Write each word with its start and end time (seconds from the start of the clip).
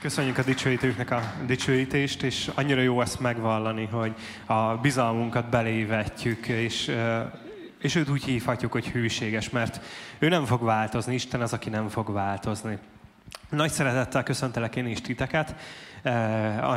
Köszönjük 0.00 0.38
a 0.38 0.42
dicsőítőknek 0.42 1.10
a 1.10 1.32
dicsőítést, 1.46 2.22
és 2.22 2.50
annyira 2.54 2.80
jó 2.80 3.00
ezt 3.00 3.20
megvallani, 3.20 3.88
hogy 3.92 4.14
a 4.46 4.76
bizalmunkat 4.76 5.48
belévetjük, 5.48 6.48
és, 6.48 6.96
és 7.80 7.94
őt 7.94 8.08
úgy 8.08 8.24
hívhatjuk, 8.24 8.72
hogy 8.72 8.88
hűséges, 8.88 9.50
mert 9.50 9.80
ő 10.18 10.28
nem 10.28 10.44
fog 10.44 10.62
változni, 10.62 11.14
Isten 11.14 11.40
az, 11.40 11.52
aki 11.52 11.70
nem 11.70 11.88
fog 11.88 12.12
változni. 12.12 12.78
Nagy 13.48 13.70
szeretettel 13.70 14.22
köszöntelek 14.22 14.76
én 14.76 14.86
is 14.86 15.00
titeket. 15.00 15.54
A 16.62 16.74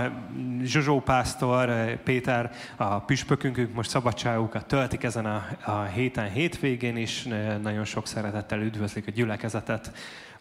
Zsozsó 0.64 1.00
pásztor, 1.00 1.96
Péter, 2.04 2.52
a 2.76 3.00
püspökünk 3.00 3.74
most 3.74 3.90
szabadságukat 3.90 4.66
töltik 4.66 5.04
ezen 5.04 5.26
a, 5.26 5.46
a 5.66 5.84
héten, 5.84 6.30
hétvégén 6.30 6.98
is. 6.98 7.28
Nagyon 7.62 7.86
sok 7.86 8.08
szeretettel 8.08 8.62
üdvözlik 8.62 9.08
a 9.08 9.12
gyülekezetet 9.12 9.92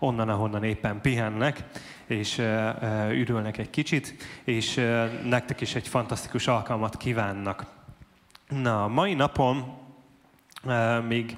onnan, 0.03 0.29
ahonnan 0.29 0.65
éppen 0.65 1.01
pihennek, 1.01 1.65
és 2.07 2.39
ürülnek 3.11 3.59
egy 3.59 3.71
kicsit, 3.71 4.15
és 4.45 4.81
nektek 5.25 5.61
is 5.61 5.75
egy 5.75 5.89
fantasztikus 5.89 6.47
alkalmat 6.47 6.97
kívánnak. 6.97 7.65
Na, 8.49 8.89
mai 8.89 9.15
napon 9.15 9.65
még 11.09 11.37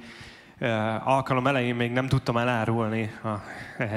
alkalom 1.05 1.47
elején 1.47 1.75
még 1.75 1.93
nem 1.93 2.09
tudtam 2.09 2.37
elárulni 2.37 3.13
a 3.23 3.35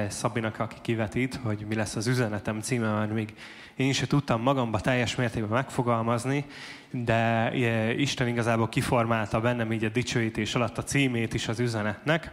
Szabinak, 0.10 0.60
aki 0.60 0.76
kivetít, 0.82 1.40
hogy 1.44 1.66
mi 1.68 1.76
lesz 1.76 1.96
az 1.96 2.08
üzenetem 2.08 2.62
címe, 2.62 2.92
mert 2.92 3.14
még 3.14 3.34
én 3.76 3.94
se 3.94 4.08
tudtam 4.08 4.42
magamba 4.42 4.80
teljes 4.80 5.16
mértékben 5.16 5.52
megfogalmazni, 5.52 6.46
de 6.92 7.52
Isten 7.96 8.28
igazából 8.28 8.70
kiformálta 8.70 9.42
bennem 9.42 9.72
így 9.72 9.84
a 9.84 9.90
dicsőítés 9.90 10.56
alatt 10.56 10.78
a 10.78 10.84
címét 10.84 11.34
is 11.34 11.48
az 11.48 11.60
üzenetnek. 11.60 12.32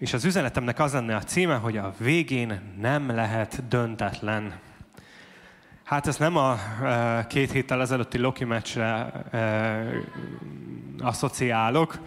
És 0.00 0.12
az 0.12 0.24
üzenetemnek 0.24 0.78
az 0.78 0.92
lenne 0.92 1.16
a 1.16 1.22
címe, 1.22 1.54
hogy 1.54 1.76
a 1.76 1.94
végén 1.98 2.60
nem 2.80 3.14
lehet 3.14 3.68
döntetlen. 3.68 4.54
Hát 5.84 6.06
ezt 6.06 6.18
nem 6.18 6.36
a 6.36 6.56
e, 6.82 7.26
két 7.26 7.50
héttel 7.50 7.80
ezelőtti 7.80 8.18
Loki 8.18 8.44
meccsre 8.44 9.12
e, 9.30 9.82
asszociálok, 10.98 11.98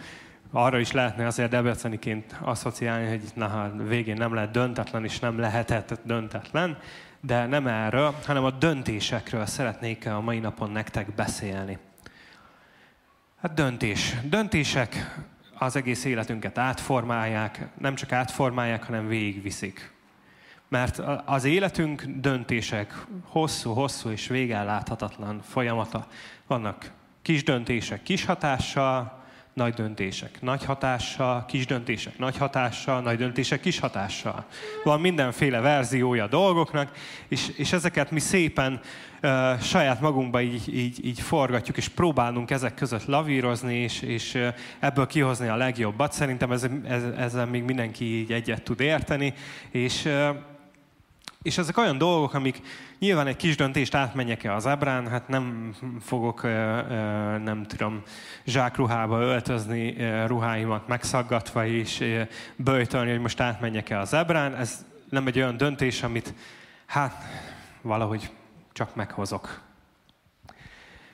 arra 0.50 0.78
is 0.78 0.92
lehetne 0.92 1.26
azért 1.26 1.50
debreceniként 1.50 2.36
asszociálni, 2.40 3.08
hogy 3.08 3.22
na, 3.34 3.72
végén 3.88 4.16
nem 4.16 4.34
lehet 4.34 4.50
döntetlen, 4.50 5.04
és 5.04 5.18
nem 5.18 5.38
lehetett 5.38 6.00
döntetlen, 6.04 6.78
de 7.20 7.46
nem 7.46 7.66
erről, 7.66 8.14
hanem 8.26 8.44
a 8.44 8.50
döntésekről 8.50 9.46
szeretnék 9.46 10.06
a 10.06 10.20
mai 10.20 10.38
napon 10.38 10.70
nektek 10.70 11.14
beszélni. 11.14 11.78
Hát 13.40 13.54
döntés. 13.54 14.14
Döntések 14.24 15.16
az 15.58 15.76
egész 15.76 16.04
életünket 16.04 16.58
átformálják, 16.58 17.68
nem 17.78 17.94
csak 17.94 18.12
átformálják, 18.12 18.84
hanem 18.84 19.06
végigviszik. 19.06 19.92
Mert 20.68 20.98
az 21.24 21.44
életünk 21.44 22.02
döntések 22.02 23.06
hosszú-hosszú 23.24 24.10
és 24.10 24.26
végelláthatatlan 24.26 25.40
folyamata. 25.42 26.06
Vannak 26.46 26.90
kis 27.22 27.42
döntések 27.42 28.02
kis 28.02 28.24
hatással, 28.24 29.23
nagy 29.54 29.74
döntések 29.74 30.40
nagy 30.40 30.64
hatással, 30.64 31.44
kis 31.46 31.66
döntések 31.66 32.18
nagy 32.18 32.36
hatással, 32.36 33.00
nagy 33.00 33.16
döntések 33.16 33.60
kis 33.60 33.78
hatással. 33.78 34.44
Van 34.84 35.00
mindenféle 35.00 35.60
verziója 35.60 36.24
a 36.24 36.28
dolgoknak, 36.28 36.90
és, 37.28 37.48
és 37.56 37.72
ezeket 37.72 38.10
mi 38.10 38.20
szépen 38.20 38.80
uh, 39.22 39.60
saját 39.60 40.00
magunkba 40.00 40.40
így, 40.40 40.74
így, 40.76 41.04
így 41.06 41.20
forgatjuk, 41.20 41.76
és 41.76 41.88
próbálunk 41.88 42.50
ezek 42.50 42.74
között 42.74 43.04
lavírozni, 43.04 43.74
és, 43.74 44.02
és 44.02 44.34
uh, 44.34 44.54
ebből 44.78 45.06
kihozni 45.06 45.48
a 45.48 45.56
legjobbat. 45.56 46.12
Szerintem 46.12 46.52
ez, 46.52 46.66
ez, 46.88 47.02
ezzel 47.16 47.46
még 47.46 47.62
mindenki 47.62 48.04
így 48.04 48.32
egyet 48.32 48.62
tud 48.62 48.80
érteni, 48.80 49.34
és 49.70 50.04
uh, 50.04 50.36
és 51.44 51.58
ezek 51.58 51.76
olyan 51.76 51.98
dolgok, 51.98 52.34
amik 52.34 52.60
nyilván 52.98 53.26
egy 53.26 53.36
kis 53.36 53.56
döntést 53.56 53.94
átmenjek-e 53.94 54.54
az 54.54 54.66
ebrán, 54.66 55.08
hát 55.08 55.28
nem 55.28 55.74
fogok, 56.00 56.42
nem 57.42 57.64
tudom, 57.68 58.02
zsákruhába 58.44 59.20
öltözni, 59.20 59.96
ruháimat 60.26 60.88
megszaggatva 60.88 61.66
és 61.66 62.04
böjtölni, 62.56 63.10
hogy 63.10 63.20
most 63.20 63.40
átmenjek-e 63.40 63.98
az 63.98 64.12
ebrán. 64.12 64.54
Ez 64.54 64.84
nem 65.08 65.26
egy 65.26 65.36
olyan 65.36 65.56
döntés, 65.56 66.02
amit 66.02 66.34
hát 66.86 67.24
valahogy 67.82 68.30
csak 68.72 68.94
meghozok. 68.94 69.60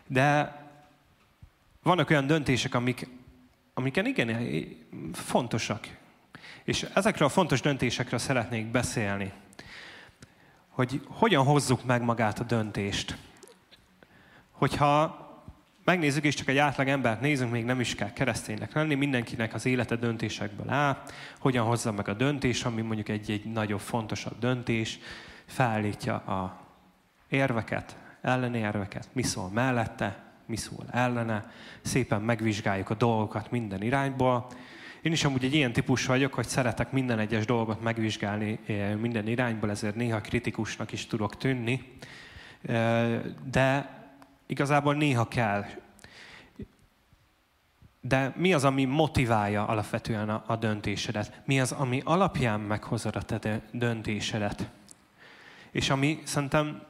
De 0.06 0.56
vannak 1.82 2.10
olyan 2.10 2.26
döntések, 2.26 2.74
amik, 2.74 3.08
amiken 3.74 4.06
igen, 4.06 4.56
fontosak. 5.12 5.88
És 6.64 6.86
ezekről 6.94 7.28
a 7.28 7.30
fontos 7.30 7.60
döntésekről 7.60 8.18
szeretnék 8.18 8.66
beszélni 8.66 9.32
hogy 10.80 11.00
hogyan 11.08 11.44
hozzuk 11.44 11.84
meg 11.84 12.02
magát 12.02 12.38
a 12.38 12.44
döntést. 12.44 13.16
Hogyha 14.50 15.18
megnézzük, 15.84 16.24
és 16.24 16.34
csak 16.34 16.48
egy 16.48 16.56
átlag 16.56 16.88
embert 16.88 17.20
nézünk, 17.20 17.50
még 17.50 17.64
nem 17.64 17.80
is 17.80 17.94
kell 17.94 18.12
kereszténynek 18.12 18.72
lenni, 18.72 18.94
mindenkinek 18.94 19.54
az 19.54 19.66
élete 19.66 19.96
döntésekből 19.96 20.70
áll, 20.70 21.02
hogyan 21.38 21.66
hozza 21.66 21.92
meg 21.92 22.08
a 22.08 22.14
döntés, 22.14 22.64
ami 22.64 22.82
mondjuk 22.82 23.08
egy, 23.08 23.30
egy 23.30 23.44
nagyobb, 23.44 23.80
fontosabb 23.80 24.38
döntés, 24.38 24.98
felállítja 25.46 26.14
a 26.14 26.60
érveket, 27.28 27.96
ellenérveket, 28.20 29.08
mi 29.12 29.22
szól 29.22 29.48
mellette, 29.48 30.22
mi 30.46 30.56
szól 30.56 30.84
ellene, 30.90 31.50
szépen 31.82 32.20
megvizsgáljuk 32.20 32.90
a 32.90 32.94
dolgokat 32.94 33.50
minden 33.50 33.82
irányból, 33.82 34.46
én 35.02 35.12
is 35.12 35.24
amúgy 35.24 35.44
egy 35.44 35.54
ilyen 35.54 35.72
típus 35.72 36.06
vagyok, 36.06 36.34
hogy 36.34 36.46
szeretek 36.46 36.92
minden 36.92 37.18
egyes 37.18 37.44
dolgot 37.44 37.82
megvizsgálni 37.82 38.58
eh, 38.66 38.94
minden 38.94 39.26
irányból, 39.26 39.70
ezért 39.70 39.94
néha 39.94 40.20
kritikusnak 40.20 40.92
is 40.92 41.06
tudok 41.06 41.36
tűnni, 41.36 41.92
eh, 42.62 43.20
de 43.50 43.98
igazából 44.46 44.94
néha 44.94 45.28
kell. 45.28 45.64
De 48.00 48.32
mi 48.36 48.52
az, 48.52 48.64
ami 48.64 48.84
motiválja 48.84 49.66
alapvetően 49.66 50.28
a, 50.28 50.56
döntésedet? 50.56 51.40
Mi 51.44 51.60
az, 51.60 51.72
ami 51.72 52.02
alapján 52.04 52.60
meghozod 52.60 53.16
a 53.16 53.22
te 53.22 53.60
döntésedet? 53.72 54.70
És 55.70 55.90
ami 55.90 56.18
szerintem 56.24 56.82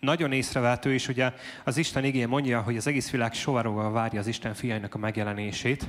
nagyon 0.00 0.32
észrevehető, 0.32 0.92
és 0.92 1.08
ugye 1.08 1.32
az 1.64 1.76
Isten 1.76 2.04
igény 2.04 2.28
mondja, 2.28 2.60
hogy 2.60 2.76
az 2.76 2.86
egész 2.86 3.10
világ 3.10 3.34
sovaróval 3.34 3.92
várja 3.92 4.20
az 4.20 4.26
Isten 4.26 4.54
fiainak 4.54 4.94
a 4.94 4.98
megjelenését, 4.98 5.88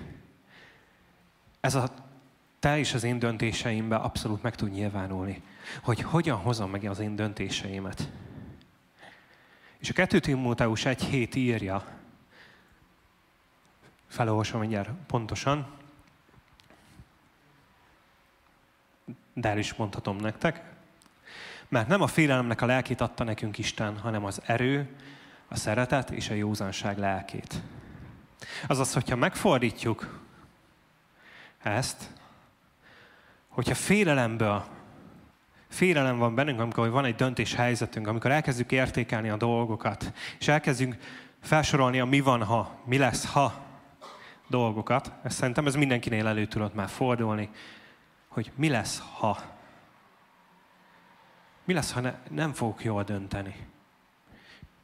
ez 1.60 1.76
a 1.76 1.90
te 2.60 2.78
és 2.78 2.94
az 2.94 3.04
én 3.04 3.20
döntéseimben 3.20 4.02
abszolút 4.02 4.42
meg 4.42 4.56
tud 4.56 4.72
nyilvánulni. 4.72 5.42
Hogy 5.84 6.02
hogyan 6.02 6.38
hozom 6.38 6.70
meg 6.70 6.84
az 6.84 7.00
én 7.00 7.16
döntéseimet. 7.16 8.10
És 9.78 9.90
a 9.90 9.94
2 9.94 10.20
Timóteus 10.20 10.86
egy 10.86 11.04
hét 11.04 11.36
írja, 11.36 11.86
felolvasom 14.08 14.60
mindjárt 14.60 14.90
pontosan, 15.08 15.68
de 19.34 19.50
el 19.50 19.58
is 19.58 19.74
mondhatom 19.74 20.18
nektek, 20.18 20.64
mert 21.68 21.88
nem 21.88 22.02
a 22.02 22.08
félelemnek 22.08 22.62
a 22.62 22.66
lelkét 22.66 23.02
adta 23.02 23.24
nekünk 23.24 23.58
Isten, 23.58 23.98
hanem 23.98 24.26
az 24.26 24.42
erő, 24.46 24.96
a 25.48 25.56
szeretet 25.56 26.10
és 26.10 26.30
a 26.30 26.34
józanság 26.34 26.98
lelkét. 26.98 27.62
Azaz, 28.68 28.94
hogyha 28.94 29.16
megfordítjuk 29.16 30.20
ezt, 31.64 32.12
hogyha 33.48 33.76
félelemből, 33.76 34.66
félelem 35.68 36.18
van 36.18 36.36
bennünk, 36.36 36.60
amikor 36.60 36.90
van 36.90 37.06
egy 37.06 37.16
döntés 37.16 37.56
helyzetünk, 37.56 38.08
amikor 38.08 38.32
elkezdjük 38.32 38.72
értékelni 38.72 39.30
a 39.30 39.38
dolgokat, 39.38 40.14
és 40.40 40.48
elkezdjünk 40.48 40.98
felsorolni 41.42 42.00
a 42.00 42.06
mi 42.06 42.20
van, 42.20 42.44
ha, 42.44 42.80
mi 42.86 42.98
lesz, 42.98 43.32
ha 43.32 43.68
dolgokat. 44.48 45.12
Ezt 45.24 45.38
szerintem 45.38 45.66
ez 45.66 45.76
mindenkinél 45.76 46.28
elő 46.28 46.46
tudott 46.46 46.74
már 46.74 46.90
fordulni, 46.90 47.50
hogy 48.28 48.52
mi 48.56 48.70
lesz, 48.70 49.04
ha. 49.18 49.38
Mi 51.64 51.74
lesz, 51.74 51.92
ha 51.92 52.00
ne, 52.00 52.14
nem 52.30 52.54
fogok 52.54 52.84
jól 52.84 53.04
dönteni? 53.04 53.56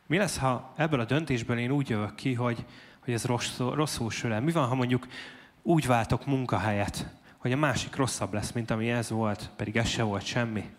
Mi 0.08 0.18
lesz, 0.18 0.38
ha 0.38 0.74
ebből 0.76 1.00
a 1.00 1.06
döntésből 1.06 1.58
én 1.58 1.72
úgy 1.72 1.90
jövök 1.90 2.16
ki, 2.16 2.34
hogy, 2.34 2.66
hogy 3.00 3.14
ez 3.14 3.26
rosszul, 3.26 3.76
rosszul 3.76 4.12
sül 4.12 4.34
el? 4.34 4.42
Mi 4.42 4.52
van, 4.52 4.68
ha 4.68 4.76
mondjuk 4.76 5.08
úgy 5.68 5.88
váltok 5.88 6.26
munkahelyet, 6.26 7.08
hogy 7.38 7.52
a 7.52 7.58
másik 7.58 7.96
rosszabb 7.96 8.34
lesz, 8.34 8.52
mint 8.52 8.72
ami 8.72 8.92
ez 8.92 9.10
volt, 9.10 9.50
pedig 9.56 9.78
ez 9.78 9.88
se 9.88 10.04
volt 10.04 10.26
semmi. 10.26 10.70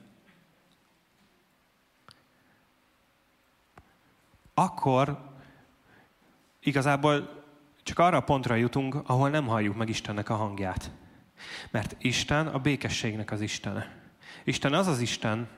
Akkor 4.54 5.18
igazából 6.60 7.44
csak 7.82 7.98
arra 7.98 8.16
a 8.16 8.22
pontra 8.22 8.54
jutunk, 8.54 8.94
ahol 9.06 9.30
nem 9.30 9.46
halljuk 9.46 9.76
meg 9.76 9.88
Istennek 9.88 10.28
a 10.28 10.36
hangját. 10.36 10.90
Mert 11.70 11.96
Isten 11.98 12.46
a 12.46 12.58
békességnek 12.58 13.30
az 13.30 13.40
Istene. 13.40 13.94
Isten 14.44 14.74
az 14.74 14.86
az 14.86 15.00
Isten, 15.00 15.48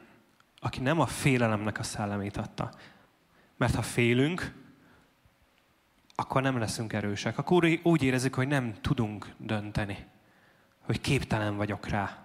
aki 0.60 0.81
nem 0.81 1.00
a 1.00 1.06
félelemnek 1.06 1.78
a 1.78 1.82
szellemét 1.82 2.36
adta. 2.36 2.70
Mert 3.56 3.74
ha 3.74 3.82
félünk, 3.82 4.54
akkor 6.20 6.43
nem 6.43 6.59
leszünk 6.59 6.93
erősek. 6.93 7.38
Akkor 7.38 7.69
úgy 7.82 8.03
érezzük, 8.03 8.35
hogy 8.35 8.49
nem 8.49 8.75
tudunk 8.81 9.35
dönteni. 9.37 10.06
Hogy 10.81 11.00
képtelen 11.00 11.56
vagyok 11.56 11.88
rá. 11.88 12.19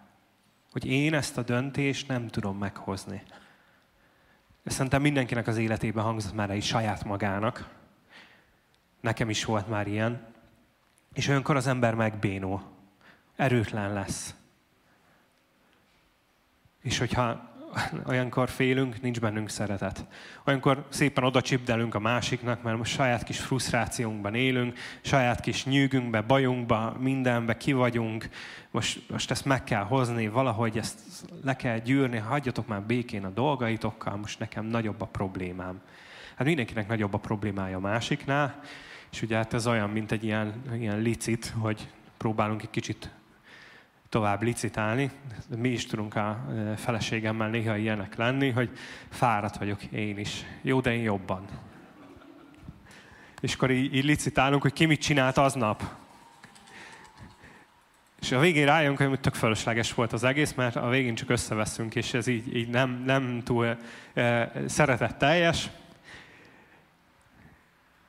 Hogy 0.72 0.86
én 0.86 1.14
ezt 1.14 1.38
a 1.38 1.44
döntést 1.44 2.08
nem 2.08 2.28
tudom 2.28 2.58
meghozni. 2.58 3.24
Szerintem 4.66 5.02
mindenkinek 5.02 5.48
az 5.48 5.58
életében 5.58 6.04
hangzott 6.04 6.34
már 6.34 6.50
egy 6.50 6.64
saját 6.64 7.04
magának. 7.04 7.70
Nekem 9.02 9.30
is 9.30 9.46
volt 9.46 9.68
már 9.70 9.88
ilyen. 9.88 10.26
És 11.14 11.28
olyankor 11.28 11.56
az 11.56 11.68
ember 11.68 11.96
megbénul. 11.96 12.62
Erőtlen 13.36 13.94
lesz. 13.94 14.36
És 16.82 16.98
hogyha 16.98 17.53
olyankor 18.10 18.50
félünk, 18.50 19.02
nincs 19.02 19.20
bennünk 19.20 19.50
szeretet. 19.50 20.06
Olyankor 20.46 20.86
szépen 20.90 21.24
oda 21.24 21.42
csipdelünk 21.42 21.96
a 21.96 22.00
másiknak, 22.00 22.64
mert 22.64 22.78
most 22.78 22.94
saját 22.94 23.24
kis 23.24 23.40
frusztrációnkban 23.40 24.36
élünk, 24.36 24.78
saját 25.02 25.40
kis 25.40 25.66
nyűgünkbe, 25.66 26.22
bajunkba, 26.22 26.96
mindenbe 27.00 27.58
ki 27.58 27.74
vagyunk, 27.74 28.30
most, 28.72 29.10
most 29.10 29.32
ezt 29.32 29.46
meg 29.46 29.64
kell 29.64 29.84
hozni, 29.84 30.28
valahogy 30.28 30.78
ezt 30.78 31.00
le 31.44 31.56
kell 31.56 31.78
gyűrni, 31.78 32.18
hagyjatok 32.18 32.68
már 32.68 32.82
békén 32.82 33.26
a 33.26 33.30
dolgaitokkal, 33.30 34.16
most 34.16 34.40
nekem 34.40 34.66
nagyobb 34.66 35.02
a 35.02 35.06
problémám. 35.06 35.82
Hát 36.36 36.48
mindenkinek 36.48 36.88
nagyobb 36.88 37.14
a 37.14 37.18
problémája 37.18 37.78
a 37.78 37.80
másiknál, 37.80 38.60
és 39.12 39.22
ugye 39.22 39.36
hát 39.36 39.54
ez 39.54 39.68
olyan, 39.68 39.90
mint 39.90 40.12
egy 40.12 40.24
ilyen, 40.24 40.62
ilyen 40.80 41.00
licit, 41.00 41.54
hogy 41.58 41.90
próbálunk 42.18 42.62
egy 42.62 42.70
kicsit 42.70 43.10
tovább 44.14 44.42
licitálni. 44.42 45.12
Mi 45.58 45.70
is 45.70 45.86
tudunk 45.86 46.16
a 46.16 46.46
feleségemmel 46.78 47.50
néha 47.50 47.78
ilyenek 47.78 48.16
lenni, 48.16 48.50
hogy 48.50 48.70
fáradt 49.10 49.58
vagyok 49.58 49.84
én 49.84 50.18
is. 50.18 50.46
Jó, 50.62 50.80
de 50.80 50.94
én 50.94 51.02
jobban. 51.02 51.46
És 53.42 53.54
akkor 53.54 53.72
így, 53.72 53.96
így 53.96 54.04
licitálunk, 54.04 54.62
hogy 54.62 54.74
ki 54.74 54.86
mit 54.86 55.02
csinált 55.02 55.38
aznap. 55.38 55.84
És 58.22 58.32
a 58.32 58.40
végén 58.40 58.66
rájönk, 58.66 58.98
hogy 58.98 59.20
tök 59.20 59.34
fölösleges 59.34 59.94
volt 59.94 60.14
az 60.14 60.24
egész, 60.24 60.54
mert 60.54 60.76
a 60.76 60.90
végén 60.90 61.16
csak 61.16 61.30
összeveszünk, 61.30 61.96
és 61.96 62.14
ez 62.14 62.28
így, 62.28 62.56
így 62.56 62.70
nem, 62.70 63.04
nem 63.06 63.42
túl 63.44 63.78
e, 64.14 64.52
szeretetteljes. 64.68 65.70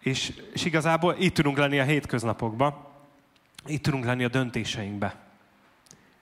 És, 0.00 0.32
és 0.52 0.64
igazából 0.64 1.16
itt 1.18 1.34
tudunk 1.34 1.58
lenni 1.58 1.78
a 1.78 1.84
hétköznapokban, 1.84 2.86
itt 3.66 3.82
tudunk 3.82 4.04
lenni 4.04 4.24
a 4.24 4.28
döntéseinkbe. 4.28 5.23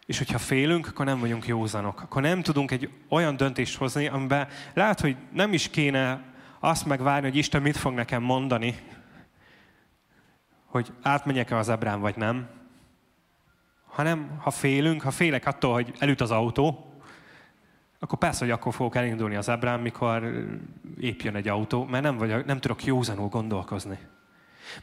És 0.06 0.18
hogyha 0.18 0.38
félünk, 0.38 0.86
akkor 0.86 1.04
nem 1.04 1.20
vagyunk 1.20 1.46
józanok. 1.46 2.00
Akkor 2.00 2.22
nem 2.22 2.42
tudunk 2.42 2.70
egy 2.70 2.90
olyan 3.08 3.36
döntést 3.36 3.76
hozni, 3.76 4.06
amiben 4.06 4.48
lehet, 4.74 5.00
hogy 5.00 5.16
nem 5.32 5.52
is 5.52 5.68
kéne 5.68 6.22
azt 6.60 6.86
megvárni, 6.86 7.28
hogy 7.28 7.36
Isten 7.36 7.62
mit 7.62 7.76
fog 7.76 7.94
nekem 7.94 8.22
mondani, 8.22 8.78
hogy 10.66 10.92
átmenjek-e 11.02 11.56
az 11.56 11.68
ebrán, 11.68 12.00
vagy 12.00 12.16
nem. 12.16 12.48
Hanem, 13.86 14.38
ha 14.38 14.50
félünk, 14.50 15.02
ha 15.02 15.10
félek 15.10 15.46
attól, 15.46 15.72
hogy 15.72 15.92
elüt 15.98 16.20
az 16.20 16.30
autó, 16.30 16.92
akkor 17.98 18.18
persze, 18.18 18.44
hogy 18.44 18.50
akkor 18.50 18.74
fogok 18.74 18.96
elindulni 18.96 19.34
az 19.34 19.48
ebrán, 19.48 19.80
mikor 19.80 20.44
épp 21.00 21.20
egy 21.20 21.48
autó, 21.48 21.84
mert 21.84 22.02
nem, 22.02 22.16
vagyok, 22.16 22.44
nem 22.44 22.58
tudok 22.58 22.84
józanul 22.84 23.28
gondolkozni. 23.28 23.98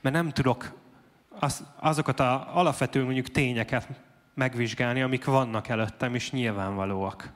Mert 0.02 0.16
nem 0.16 0.30
tudok 0.30 0.72
az, 1.30 1.66
azokat 1.80 2.20
az 2.20 2.42
alapvető 2.54 3.04
mondjuk 3.04 3.28
tényeket 3.28 3.88
megvizsgálni, 4.40 5.02
amik 5.02 5.26
vannak 5.26 5.68
előttem, 5.68 6.16
és 6.16 6.32
nyilvánvalóak. 6.32 7.32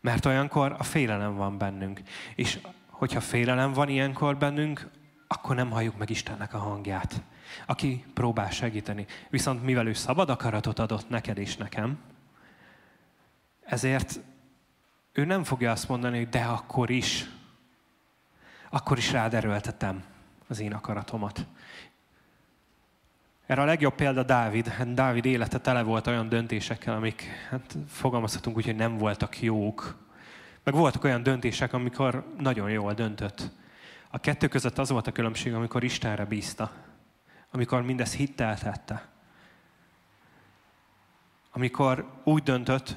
Mert 0.00 0.24
olyankor 0.24 0.76
a 0.78 0.82
félelem 0.82 1.34
van 1.34 1.58
bennünk. 1.58 2.00
És 2.34 2.58
hogyha 2.90 3.20
félelem 3.20 3.72
van 3.72 3.88
ilyenkor 3.88 4.36
bennünk, 4.36 4.90
akkor 5.26 5.56
nem 5.56 5.70
halljuk 5.70 5.98
meg 5.98 6.10
Istennek 6.10 6.54
a 6.54 6.58
hangját, 6.58 7.22
aki 7.66 8.04
próbál 8.14 8.50
segíteni. 8.50 9.06
Viszont 9.30 9.62
mivel 9.62 9.86
ő 9.86 9.92
szabad 9.92 10.30
akaratot 10.30 10.78
adott 10.78 11.08
neked 11.08 11.38
és 11.38 11.56
nekem, 11.56 11.98
ezért 13.64 14.20
ő 15.12 15.24
nem 15.24 15.44
fogja 15.44 15.70
azt 15.70 15.88
mondani, 15.88 16.16
hogy 16.18 16.28
de 16.28 16.42
akkor 16.42 16.90
is, 16.90 17.30
akkor 18.70 18.98
is 18.98 19.12
rád 19.12 19.34
az 20.48 20.60
én 20.60 20.72
akaratomat. 20.72 21.46
Erre 23.46 23.62
a 23.62 23.64
legjobb 23.64 23.94
példa 23.94 24.22
Dávid. 24.22 24.66
Hát 24.66 24.94
Dávid 24.94 25.24
élete 25.24 25.58
tele 25.58 25.82
volt 25.82 26.06
olyan 26.06 26.28
döntésekkel, 26.28 26.94
amik, 26.94 27.22
hát 27.50 27.76
fogalmazhatunk 27.88 28.56
úgy, 28.56 28.64
hogy 28.64 28.76
nem 28.76 28.98
voltak 28.98 29.42
jók. 29.42 30.06
Meg 30.62 30.74
voltak 30.74 31.04
olyan 31.04 31.22
döntések, 31.22 31.72
amikor 31.72 32.26
nagyon 32.38 32.70
jól 32.70 32.94
döntött. 32.94 33.50
A 34.10 34.18
kettő 34.18 34.48
között 34.48 34.78
az 34.78 34.90
volt 34.90 35.06
a 35.06 35.12
különbség, 35.12 35.54
amikor 35.54 35.84
Istenre 35.84 36.24
bízta. 36.24 36.72
Amikor 37.50 37.82
mindez 37.82 38.14
hittel 38.14 38.58
tette. 38.58 39.08
Amikor 41.52 42.20
úgy 42.22 42.42
döntött, 42.42 42.96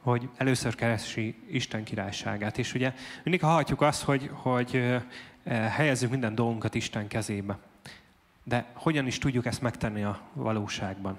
hogy 0.00 0.28
először 0.36 0.74
keresi 0.74 1.42
Isten 1.50 1.84
királyságát. 1.84 2.58
És 2.58 2.74
ugye 2.74 2.94
mindig 3.22 3.42
hallhatjuk 3.42 3.80
azt, 3.80 4.02
hogy, 4.02 4.30
hogy 4.32 5.00
helyezzük 5.46 6.10
minden 6.10 6.34
dolgunkat 6.34 6.74
Isten 6.74 7.08
kezébe. 7.08 7.58
De 8.42 8.70
hogyan 8.74 9.06
is 9.06 9.18
tudjuk 9.18 9.46
ezt 9.46 9.62
megtenni 9.62 10.02
a 10.02 10.20
valóságban? 10.32 11.14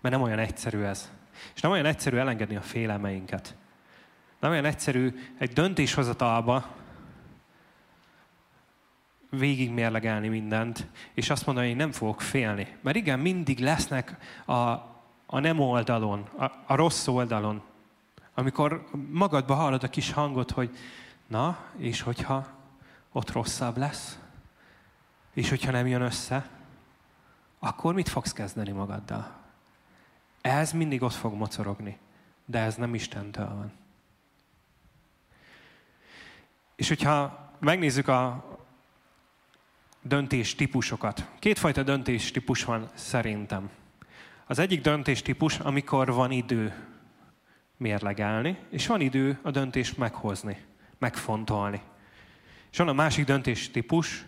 Mert 0.00 0.14
nem 0.14 0.24
olyan 0.24 0.38
egyszerű 0.38 0.82
ez. 0.82 1.10
És 1.54 1.60
nem 1.60 1.70
olyan 1.70 1.86
egyszerű 1.86 2.16
elengedni 2.16 2.56
a 2.56 2.60
félelmeinket. 2.60 3.56
Nem 4.38 4.50
olyan 4.50 4.64
egyszerű 4.64 5.14
egy 5.38 5.52
döntéshozatalba 5.52 6.68
végigmérlegelni 9.30 10.28
mindent, 10.28 10.86
és 11.14 11.30
azt 11.30 11.46
mondani, 11.46 11.66
hogy 11.66 11.76
nem 11.76 11.92
fogok 11.92 12.20
félni. 12.20 12.76
Mert 12.80 12.96
igen, 12.96 13.18
mindig 13.18 13.58
lesznek 13.58 14.16
a, 14.44 14.60
a 15.26 15.38
nem 15.40 15.58
oldalon, 15.58 16.28
a, 16.38 16.44
a 16.66 16.74
rossz 16.74 17.06
oldalon, 17.06 17.62
amikor 18.34 18.88
magadba 19.10 19.54
hallod 19.54 19.82
a 19.82 19.88
kis 19.88 20.12
hangot, 20.12 20.50
hogy 20.50 20.76
na, 21.26 21.58
és 21.76 22.00
hogyha 22.00 22.46
ott 23.12 23.30
rosszabb 23.30 23.76
lesz? 23.76 24.18
És 25.32 25.48
hogyha 25.48 25.70
nem 25.70 25.86
jön 25.86 26.02
össze, 26.02 26.48
akkor 27.58 27.94
mit 27.94 28.08
fogsz 28.08 28.32
kezdeni 28.32 28.70
magaddal? 28.70 29.40
Ez 30.40 30.72
mindig 30.72 31.02
ott 31.02 31.12
fog 31.12 31.34
mocorogni, 31.34 31.98
de 32.44 32.58
ez 32.58 32.74
nem 32.74 32.94
Istentől 32.94 33.48
van. 33.48 33.72
És 36.76 36.88
hogyha 36.88 37.50
megnézzük 37.58 38.08
a 38.08 38.44
döntés 40.02 40.54
típusokat, 40.54 41.28
kétfajta 41.38 41.82
döntés 41.82 42.30
típus 42.30 42.64
van 42.64 42.90
szerintem. 42.94 43.70
Az 44.46 44.58
egyik 44.58 44.80
döntés 44.80 45.22
típus, 45.22 45.58
amikor 45.58 46.12
van 46.12 46.30
idő 46.30 46.86
mérlegelni, 47.76 48.58
és 48.70 48.86
van 48.86 49.00
idő 49.00 49.38
a 49.42 49.50
döntést 49.50 49.96
meghozni, 49.96 50.64
megfontolni. 50.98 51.80
És 52.70 52.78
van 52.78 52.88
a 52.88 52.92
másik 52.92 53.24
döntés 53.24 53.70
típus, 53.70 54.24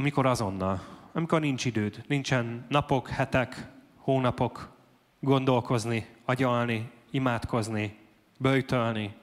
amikor 0.00 0.26
azonnal, 0.26 0.80
amikor 1.12 1.40
nincs 1.40 1.64
időd, 1.64 2.04
nincsen 2.06 2.66
napok, 2.68 3.08
hetek, 3.08 3.66
hónapok 3.96 4.72
gondolkozni, 5.20 6.06
agyalni, 6.24 6.90
imádkozni, 7.10 7.96
böjtölni, 8.38 9.14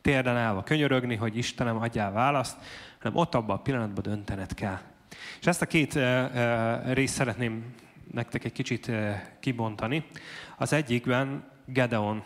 térden 0.00 0.36
állva 0.36 0.62
könyörögni, 0.62 1.14
hogy 1.14 1.36
Istenem, 1.36 1.76
adjál 1.76 2.12
választ, 2.12 2.56
hanem 2.98 3.16
ott 3.16 3.34
abban 3.34 3.56
a 3.56 3.60
pillanatban 3.60 4.02
döntened 4.02 4.54
kell. 4.54 4.78
És 5.40 5.46
ezt 5.46 5.62
a 5.62 5.66
két 5.66 5.96
e, 5.96 6.00
e, 6.00 6.92
részt 6.92 7.14
szeretném 7.14 7.74
nektek 8.12 8.44
egy 8.44 8.52
kicsit 8.52 8.88
e, 8.88 9.28
kibontani. 9.40 10.04
Az 10.56 10.72
egyikben 10.72 11.44
Gedeon 11.64 12.22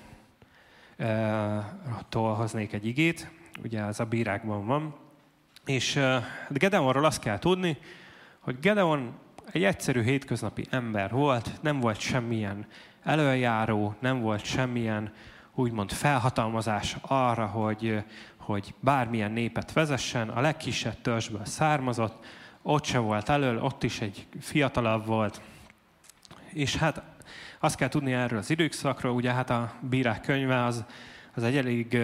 tól 2.08 2.34
hoznék 2.34 2.72
egy 2.72 2.86
igét, 2.86 3.30
ugye 3.62 3.82
az 3.82 4.00
a 4.00 4.04
bírákban 4.04 4.66
van, 4.66 5.02
és 5.66 6.00
Gedeonról 6.48 7.04
azt 7.04 7.20
kell 7.20 7.38
tudni, 7.38 7.76
hogy 8.40 8.58
Gedeon 8.60 9.14
egy 9.52 9.64
egyszerű 9.64 10.02
hétköznapi 10.02 10.66
ember 10.70 11.10
volt, 11.10 11.50
nem 11.60 11.80
volt 11.80 11.98
semmilyen 11.98 12.66
előjáró, 13.02 13.94
nem 13.98 14.20
volt 14.20 14.44
semmilyen 14.44 15.12
úgymond 15.54 15.92
felhatalmazás 15.92 16.96
arra, 17.00 17.46
hogy, 17.46 18.04
hogy 18.36 18.74
bármilyen 18.80 19.30
népet 19.30 19.72
vezessen, 19.72 20.28
a 20.28 20.40
legkisebb 20.40 21.00
törzsből 21.00 21.44
származott, 21.44 22.26
ott 22.62 22.84
se 22.84 22.98
volt 22.98 23.28
elől, 23.28 23.62
ott 23.62 23.82
is 23.82 24.00
egy 24.00 24.26
fiatalabb 24.40 25.06
volt. 25.06 25.40
És 26.48 26.76
hát 26.76 27.02
azt 27.60 27.76
kell 27.76 27.88
tudni 27.88 28.12
erről 28.12 28.38
az 28.38 28.50
időszakról, 28.50 29.12
ugye 29.12 29.32
hát 29.32 29.50
a 29.50 29.72
bírák 29.80 30.20
könyve 30.20 30.64
az 30.64 30.84
az 31.34 31.42
egy 31.42 31.56
elég 31.56 31.98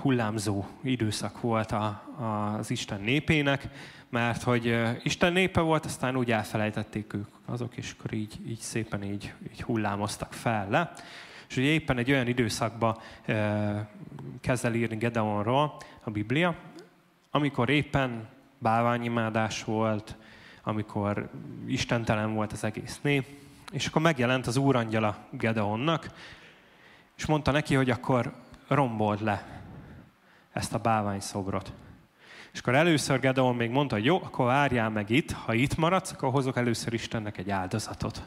hullámzó 0.00 0.64
időszak 0.82 1.40
volt 1.40 1.72
a, 1.72 2.02
az 2.58 2.70
Isten 2.70 3.00
népének, 3.00 3.68
mert 4.08 4.42
hogy 4.42 4.78
Isten 5.02 5.32
népe 5.32 5.60
volt, 5.60 5.84
aztán 5.84 6.16
úgy 6.16 6.32
elfelejtették 6.32 7.12
ők 7.12 7.28
azok, 7.44 7.76
és 7.76 7.94
akkor 7.98 8.12
így, 8.12 8.38
így 8.46 8.58
szépen 8.58 9.02
így, 9.02 9.32
így 9.52 9.62
hullámoztak 9.62 10.32
fel 10.32 10.68
le. 10.70 10.92
És 11.48 11.56
ugye 11.56 11.66
éppen 11.66 11.98
egy 11.98 12.10
olyan 12.10 12.26
időszakba 12.26 13.02
kezd 14.40 14.64
el 14.64 14.74
írni 14.74 14.96
Gedeonról 14.96 15.76
a 16.04 16.10
Biblia, 16.10 16.56
amikor 17.30 17.68
éppen 17.68 18.28
bálványimádás 18.58 19.64
volt, 19.64 20.16
amikor 20.62 21.30
istentelen 21.66 22.34
volt 22.34 22.52
az 22.52 22.64
egész 22.64 22.98
nép, 23.02 23.26
és 23.72 23.86
akkor 23.86 24.02
megjelent 24.02 24.46
az 24.46 24.56
úrangyala 24.56 25.16
Gedeonnak, 25.30 26.10
és 27.16 27.26
mondta 27.26 27.50
neki, 27.50 27.74
hogy 27.74 27.90
akkor 27.90 28.34
rombold 28.68 29.22
le 29.22 29.62
ezt 30.52 30.74
a 30.74 30.78
bálvány 30.78 31.20
szobrot. 31.20 31.72
És 32.52 32.58
akkor 32.58 32.74
először 32.74 33.20
Gedeon 33.20 33.56
még 33.56 33.70
mondta, 33.70 33.94
hogy 33.94 34.04
jó, 34.04 34.16
akkor 34.16 34.46
várjál 34.46 34.90
meg 34.90 35.10
itt, 35.10 35.30
ha 35.30 35.54
itt 35.54 35.76
maradsz, 35.76 36.12
akkor 36.12 36.30
hozok 36.30 36.56
először 36.56 36.92
Istennek 36.92 37.38
egy 37.38 37.50
áldozatot. 37.50 38.22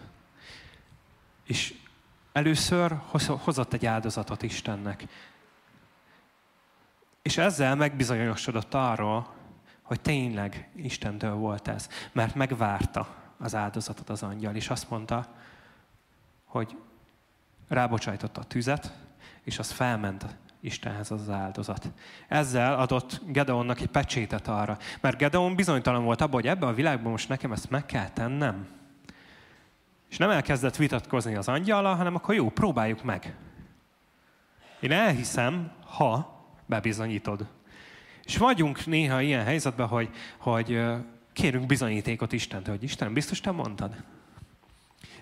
És 1.44 1.74
először 2.32 2.96
hozott 3.44 3.74
egy 3.74 3.86
áldozatot 3.86 4.44
Istennek. 4.44 5.06
És 7.22 7.38
ezzel 7.38 7.76
megbizonyosodott 7.76 8.74
arról, 8.74 9.34
hogy 9.82 10.02
tényleg 10.02 10.70
Istentől 10.76 11.34
volt 11.34 11.68
ez. 11.68 11.90
Mert 12.12 12.36
megvárta 12.36 13.16
az 13.38 13.56
áldozatot 13.56 14.10
az 14.10 14.24
angyal, 14.24 14.56
és 14.56 14.70
azt 14.70 14.90
mondta, 14.90 15.36
hogy 16.46 16.78
rábocsájtotta 17.70 18.42
a 18.42 18.44
tüzet, 18.44 18.94
és 19.44 19.60
az 19.60 19.72
felment 19.72 20.26
Istenhez 20.62 21.12
az, 21.12 21.30
áldozat. 21.30 21.92
Ezzel 22.28 22.80
adott 22.80 23.22
Gedeonnak 23.26 23.80
egy 23.80 23.88
pecsétet 23.88 24.48
arra. 24.48 24.78
Mert 25.02 25.18
Gedeon 25.18 25.56
bizonytalan 25.56 26.04
volt 26.04 26.22
abban, 26.22 26.34
hogy 26.34 26.48
ebben 26.48 26.70
a 26.70 26.74
világban 26.74 27.12
most 27.12 27.30
nekem 27.30 27.52
ezt 27.52 27.70
meg 27.70 27.86
kell 27.86 28.10
tennem. 28.10 28.68
És 30.10 30.18
nem 30.18 30.30
elkezdett 30.30 30.76
vitatkozni 30.76 31.36
az 31.36 31.48
angyala, 31.48 31.96
hanem 31.96 32.16
akkor 32.16 32.36
jó, 32.36 32.50
próbáljuk 32.50 33.04
meg. 33.04 33.36
Én 34.80 34.92
elhiszem, 34.92 35.72
ha 35.86 36.44
bebizonyítod. 36.66 37.48
És 38.24 38.38
vagyunk 38.38 38.86
néha 38.86 39.22
ilyen 39.22 39.44
helyzetben, 39.44 39.88
hogy, 39.88 40.10
hogy 40.38 40.82
kérünk 41.34 41.66
bizonyítékot 41.66 42.34
Istentől, 42.34 42.76
hogy 42.76 42.84
Isten, 42.84 43.14
biztos 43.14 43.42
te 43.42 43.52
mondtad? 43.52 44.04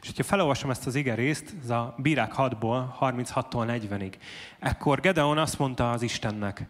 És 0.02 0.08
hogyha 0.08 0.24
felolvasom 0.24 0.70
ezt 0.70 0.88
az 0.88 0.96
ige 0.96 1.16
részt, 1.16 1.56
ez 1.64 1.70
a 1.70 1.96
Bírák 1.98 2.34
6-ból, 2.38 2.86
36-tól 3.00 3.82
40-ig, 3.82 4.14
ekkor 4.60 5.00
Gedeon 5.00 5.38
azt 5.38 5.60
mondta 5.60 5.92
az 5.92 6.02
Istennek, 6.02 6.68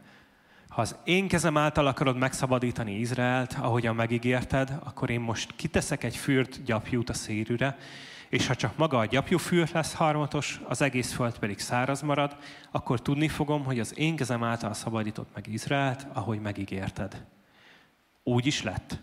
ha 0.70 0.82
az 0.82 0.96
én 1.04 1.28
kezem 1.28 1.58
által 1.58 1.88
akarod 1.88 2.18
megszabadítani 2.18 3.00
Izraelt, 3.00 3.58
ahogyan 3.62 3.96
megígérted, 3.96 4.80
akkor 4.84 5.10
én 5.10 5.20
most 5.20 5.56
kiteszek 5.56 6.04
egy 6.04 6.16
fürt 6.16 6.64
gyapjút 6.64 7.10
a 7.10 7.14
szérűre, 7.14 7.78
és 8.30 8.48
ha 8.48 8.56
csak 8.56 8.78
maga 8.78 8.98
a 8.98 9.06
gyapjúfűr 9.06 9.70
lesz 9.74 9.94
harmatos, 9.94 10.62
az 10.68 10.82
egész 10.82 11.14
föld 11.14 11.40
pedig 11.40 11.60
száraz 11.60 12.02
marad, 12.02 12.38
akkor 12.72 13.02
tudni 13.02 13.28
fogom, 13.28 13.64
hogy 13.64 13.80
az 13.80 13.98
én 13.98 14.16
kezem 14.16 14.44
által 14.44 14.74
szabadított 14.74 15.30
meg 15.34 15.48
Izraelt, 15.48 16.08
ahogy 16.14 16.40
megígérted. 16.40 17.26
Úgy 18.24 18.46
is 18.46 18.64
lett. 18.64 19.00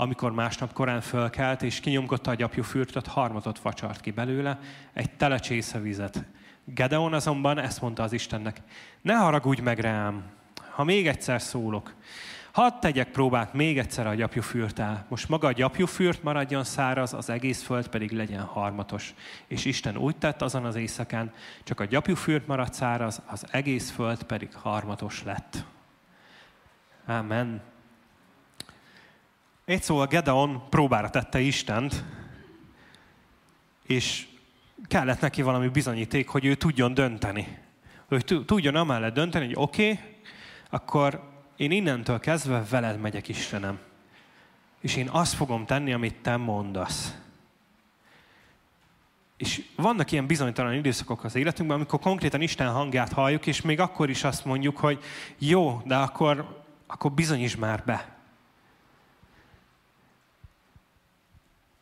Amikor 0.00 0.32
másnap 0.32 0.72
korán 0.72 1.00
fölkelt, 1.00 1.62
és 1.62 1.80
kinyomkodta 1.80 2.30
a 2.30 2.34
gyapjúfűrt, 2.34 3.06
harmatot 3.06 3.58
facsart 3.58 4.00
ki 4.00 4.10
belőle, 4.10 4.58
egy 4.92 5.10
tele 5.10 5.40
vizet. 5.82 6.24
Gedeon 6.64 7.14
azonban 7.14 7.58
ezt 7.58 7.80
mondta 7.80 8.02
az 8.02 8.12
Istennek, 8.12 8.60
ne 9.02 9.14
haragudj 9.14 9.60
meg 9.60 9.78
rám, 9.78 10.24
ha 10.70 10.84
még 10.84 11.06
egyszer 11.06 11.42
szólok, 11.42 11.94
Hadd 12.58 12.80
tegyek 12.80 13.10
próbát 13.10 13.52
még 13.52 13.78
egyszer 13.78 14.06
a 14.06 14.14
gyapjúfürtel. 14.14 15.06
Most 15.08 15.28
maga 15.28 15.46
a 15.46 15.52
gyapjúfürt 15.52 16.22
maradjon 16.22 16.64
száraz, 16.64 17.12
az 17.12 17.30
egész 17.30 17.62
föld 17.62 17.88
pedig 17.88 18.12
legyen 18.12 18.42
harmatos. 18.42 19.14
És 19.46 19.64
Isten 19.64 19.96
úgy 19.96 20.16
tett 20.16 20.42
azon 20.42 20.64
az 20.64 20.74
éjszakán, 20.74 21.32
csak 21.64 21.80
a 21.80 21.84
gyapjúfürt 21.84 22.46
maradt 22.46 22.74
száraz, 22.74 23.22
az 23.26 23.46
egész 23.50 23.90
föld 23.90 24.22
pedig 24.22 24.54
harmatos 24.54 25.22
lett. 25.24 25.64
Amen. 27.06 27.60
Egy 29.68 29.82
szóval 29.82 30.06
Gedeon 30.06 30.62
próbára 30.68 31.10
tette 31.10 31.40
Istent, 31.40 32.04
és 33.86 34.26
kellett 34.86 35.20
neki 35.20 35.42
valami 35.42 35.68
bizonyíték, 35.68 36.28
hogy 36.28 36.44
ő 36.44 36.54
tudjon 36.54 36.94
dönteni. 36.94 37.58
Hogy 38.08 38.24
tudjon 38.46 38.74
amellett 38.74 39.14
dönteni, 39.14 39.44
hogy 39.44 39.54
oké, 39.56 39.90
okay, 39.90 40.04
akkor 40.70 41.30
én 41.56 41.70
innentől 41.70 42.20
kezdve 42.20 42.64
veled 42.70 43.00
megyek, 43.00 43.28
Istenem. 43.28 43.78
És 44.80 44.96
én 44.96 45.08
azt 45.08 45.34
fogom 45.34 45.66
tenni, 45.66 45.92
amit 45.92 46.22
te 46.22 46.36
mondasz. 46.36 47.14
És 49.36 49.64
vannak 49.76 50.12
ilyen 50.12 50.26
bizonytalan 50.26 50.74
időszakok 50.74 51.24
az 51.24 51.34
életünkben, 51.34 51.76
amikor 51.76 51.98
konkrétan 51.98 52.40
Isten 52.40 52.72
hangját 52.72 53.12
halljuk, 53.12 53.46
és 53.46 53.60
még 53.60 53.80
akkor 53.80 54.10
is 54.10 54.24
azt 54.24 54.44
mondjuk, 54.44 54.76
hogy 54.76 55.02
jó, 55.38 55.82
de 55.84 55.96
akkor, 55.96 56.64
akkor 56.86 57.12
bizonyíts 57.12 57.56
már 57.56 57.84
be. 57.84 58.17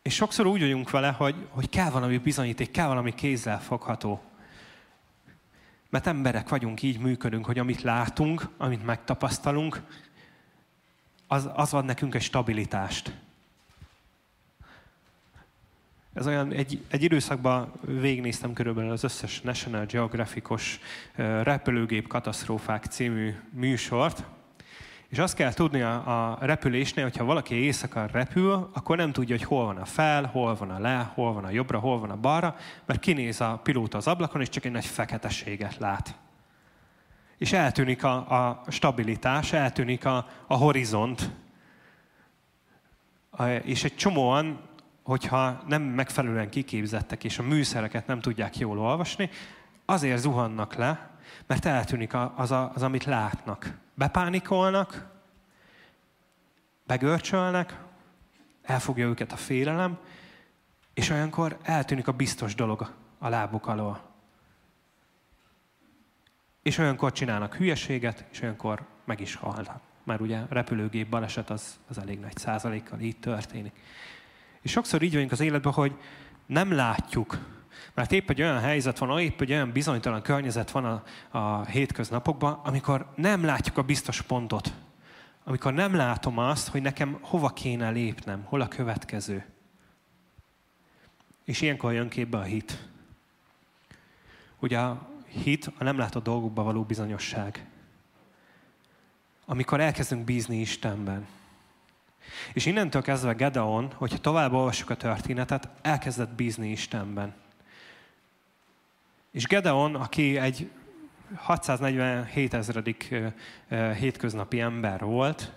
És 0.06 0.14
sokszor 0.14 0.46
úgy 0.46 0.60
vagyunk 0.60 0.90
vele, 0.90 1.08
hogy, 1.08 1.46
hogy 1.48 1.68
kell 1.68 1.90
valami 1.90 2.18
bizonyíték, 2.18 2.70
kell 2.70 2.86
valami 2.86 3.14
kézzel 3.14 3.60
fogható. 3.60 4.22
Mert 5.90 6.06
emberek 6.06 6.48
vagyunk, 6.48 6.82
így 6.82 6.98
működünk, 6.98 7.46
hogy 7.46 7.58
amit 7.58 7.82
látunk, 7.82 8.48
amit 8.56 8.84
megtapasztalunk, 8.84 9.82
az, 11.26 11.48
az 11.54 11.74
ad 11.74 11.84
nekünk 11.84 12.14
egy 12.14 12.22
stabilitást. 12.22 13.12
Ez 16.14 16.26
olyan, 16.26 16.52
egy, 16.52 16.84
egy 16.88 17.02
időszakban 17.02 17.72
végignéztem 17.80 18.52
körülbelül 18.52 18.90
az 18.90 19.04
összes 19.04 19.40
National 19.40 19.84
Geographicos 19.84 20.80
repülőgép 21.42 22.06
katasztrófák 22.06 22.84
című 22.84 23.34
műsort, 23.50 24.24
és 25.16 25.22
azt 25.22 25.34
kell 25.34 25.52
tudni 25.52 25.80
a, 25.80 26.30
a 26.30 26.38
repülésnél, 26.40 27.04
hogyha 27.04 27.24
valaki 27.24 27.54
éjszaka 27.54 28.06
repül, 28.12 28.70
akkor 28.72 28.96
nem 28.96 29.12
tudja, 29.12 29.36
hogy 29.36 29.44
hol 29.44 29.64
van 29.64 29.76
a 29.76 29.84
fel, 29.84 30.24
hol 30.24 30.54
van 30.54 30.70
a 30.70 30.78
le, 30.78 31.10
hol 31.14 31.32
van 31.32 31.44
a 31.44 31.50
jobbra, 31.50 31.78
hol 31.78 31.98
van 31.98 32.10
a 32.10 32.16
balra, 32.16 32.56
mert 32.86 33.00
kinéz 33.00 33.40
a 33.40 33.60
pilóta 33.62 33.98
az 33.98 34.06
ablakon, 34.06 34.40
és 34.40 34.48
csak 34.48 34.64
egy 34.64 34.72
nagy 34.72 34.84
feketeséget 34.84 35.76
lát. 35.78 36.18
És 37.38 37.52
eltűnik 37.52 38.04
a, 38.04 38.14
a 38.16 38.64
stabilitás, 38.68 39.52
eltűnik 39.52 40.04
a, 40.04 40.26
a 40.46 40.54
horizont. 40.54 41.30
És 43.62 43.84
egy 43.84 43.96
csomóan, 43.96 44.60
hogyha 45.02 45.62
nem 45.66 45.82
megfelelően 45.82 46.50
kiképzettek, 46.50 47.24
és 47.24 47.38
a 47.38 47.42
műszereket 47.42 48.06
nem 48.06 48.20
tudják 48.20 48.58
jól 48.58 48.78
olvasni, 48.78 49.30
azért 49.86 50.20
zuhannak 50.20 50.74
le, 50.74 51.10
mert 51.46 51.64
eltűnik 51.64 52.14
az, 52.34 52.50
az 52.50 52.82
amit 52.82 53.04
látnak 53.04 53.74
bepánikolnak, 53.94 55.06
begörcsölnek, 56.86 57.80
elfogja 58.62 59.06
őket 59.06 59.32
a 59.32 59.36
félelem, 59.36 59.98
és 60.94 61.10
olyankor 61.10 61.58
eltűnik 61.62 62.08
a 62.08 62.12
biztos 62.12 62.54
dolog 62.54 62.92
a 63.18 63.28
lábuk 63.28 63.66
alól. 63.66 64.00
És 66.62 66.78
olyankor 66.78 67.12
csinálnak 67.12 67.54
hülyeséget, 67.54 68.24
és 68.30 68.40
olyankor 68.40 68.86
meg 69.04 69.20
is 69.20 69.34
halnak. 69.34 69.80
Mert 70.04 70.20
ugye 70.20 70.40
repülőgép 70.48 71.08
baleset 71.08 71.50
az, 71.50 71.78
az 71.88 71.98
elég 71.98 72.20
nagy 72.20 72.36
százalékkal 72.36 73.00
így 73.00 73.18
történik. 73.18 73.72
És 74.60 74.70
sokszor 74.70 75.02
így 75.02 75.12
vagyunk 75.12 75.32
az 75.32 75.40
életben, 75.40 75.72
hogy 75.72 75.98
nem 76.46 76.72
látjuk 76.72 77.38
mert 77.94 78.12
épp 78.12 78.30
egy 78.30 78.42
olyan 78.42 78.60
helyzet 78.60 78.98
van, 78.98 79.18
épp 79.18 79.40
egy 79.40 79.52
olyan 79.52 79.72
bizonytalan 79.72 80.22
környezet 80.22 80.70
van 80.70 80.84
a, 80.84 81.02
a 81.38 81.64
hétköznapokban, 81.64 82.60
amikor 82.64 83.06
nem 83.14 83.44
látjuk 83.44 83.78
a 83.78 83.82
biztos 83.82 84.22
pontot. 84.22 84.72
Amikor 85.44 85.72
nem 85.72 85.94
látom 85.94 86.38
azt, 86.38 86.68
hogy 86.68 86.82
nekem 86.82 87.18
hova 87.20 87.48
kéne 87.48 87.90
lépnem, 87.90 88.42
hol 88.44 88.60
a 88.60 88.68
következő. 88.68 89.44
És 91.44 91.60
ilyenkor 91.60 91.92
jön 91.92 92.08
képbe 92.08 92.38
a 92.38 92.42
hit. 92.42 92.88
Ugye 94.58 94.78
a 94.78 95.08
hit 95.26 95.72
a 95.78 95.84
nem 95.84 95.98
látott 95.98 96.24
dolgokba 96.24 96.62
való 96.62 96.82
bizonyosság. 96.82 97.66
Amikor 99.44 99.80
elkezdünk 99.80 100.24
bízni 100.24 100.60
Istenben. 100.60 101.26
És 102.52 102.66
innentől 102.66 103.02
kezdve 103.02 103.32
Gedeon, 103.32 103.92
hogyha 103.94 104.18
tovább 104.18 104.52
olvassuk 104.52 104.90
a 104.90 104.96
történetet, 104.96 105.68
elkezdett 105.82 106.30
bízni 106.30 106.70
Istenben. 106.70 107.34
És 109.36 109.46
Gedeon, 109.46 109.94
aki 109.94 110.36
egy 110.38 110.70
647 111.34 112.54
ezredik 112.54 113.14
hétköznapi 113.98 114.60
ember 114.60 115.00
volt, 115.00 115.52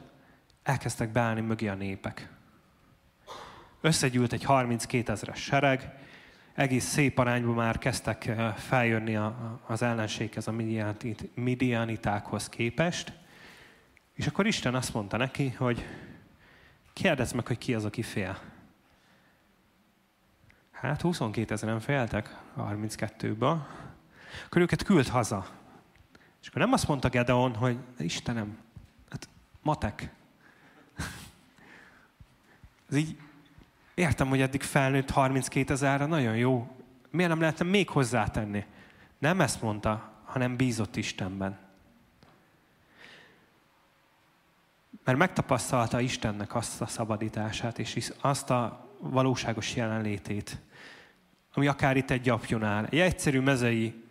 elkezdtek 0.64 1.12
beállni 1.12 1.42
mögé 1.42 1.68
a 1.68 1.74
népek. 1.74 2.30
Összegyűlt 3.82 4.34
egy 4.34 4.44
32 4.44 5.12
ezres 5.12 5.40
sereg, 5.40 5.94
egész 6.54 6.86
szép 6.86 7.18
arányban 7.18 7.56
már 7.56 7.78
kezdtek 7.78 8.32
feljönni 8.56 9.18
az 9.68 9.82
ellenséghez, 9.82 10.48
a 10.48 10.56
midianitákhoz 11.34 12.50
képest. 12.50 13.14
És 14.14 14.28
akkor 14.28 14.48
Isten 14.48 14.76
azt 14.76 14.94
mondta 14.94 15.18
neki, 15.18 15.50
hogy 15.50 15.86
kérdezd 16.94 17.36
meg, 17.36 17.48
hogy 17.48 17.58
ki 17.58 17.74
az, 17.74 17.86
aki 17.86 18.02
fél. 18.02 18.40
Hát 20.82 21.02
22 21.02 21.54
ezeren 21.54 21.80
féltek 21.80 22.38
32-ből. 22.58 23.58
Akkor 24.46 24.62
őket 24.62 24.84
küld 24.84 25.08
haza. 25.08 25.48
És 26.42 26.48
akkor 26.48 26.62
nem 26.62 26.74
azt 26.74 26.88
mondta 26.88 27.10
Gedeon, 27.10 27.56
hogy 27.56 27.78
Istenem, 27.98 28.58
hát 29.10 29.30
matek. 29.62 30.10
Ez 32.90 32.96
így, 32.96 33.18
értem, 33.94 34.28
hogy 34.28 34.42
eddig 34.42 34.62
felnőtt 34.62 35.10
32 35.10 35.74
ezerre, 35.74 36.06
nagyon 36.06 36.36
jó. 36.36 36.76
Miért 37.10 37.30
nem 37.30 37.40
lehetne 37.40 37.66
még 37.66 37.90
hozzátenni? 37.90 38.66
Nem 39.18 39.42
ezt 39.42 39.62
mondta, 39.62 40.12
hanem 40.24 40.56
bízott 40.56 40.96
Istenben. 40.96 41.58
Mert 45.04 45.18
megtapasztalta 45.18 46.00
Istennek 46.00 46.56
azt 46.56 46.82
a 46.82 46.86
szabadítását, 46.86 47.80
és 47.80 48.14
azt 48.22 48.50
a 48.50 48.88
valóságos 49.00 49.76
jelenlétét, 49.76 50.58
ami 51.54 51.68
akár 51.68 51.98
itt 51.98 52.10
egy 52.10 52.22
gyapjonál. 52.22 52.86
Egy 52.86 53.00
egyszerű 53.00 53.40
mezei 53.40 54.04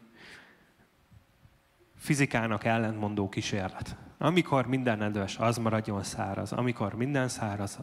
fizikának 1.97 2.65
ellentmondó 2.65 3.29
kísérlet. 3.29 3.97
Amikor 4.19 4.67
minden 4.67 4.99
nedves, 4.99 5.37
az 5.37 5.59
maradjon 5.59 6.03
száraz. 6.03 6.53
Amikor 6.53 6.95
minden 6.95 7.29
száraz, 7.29 7.79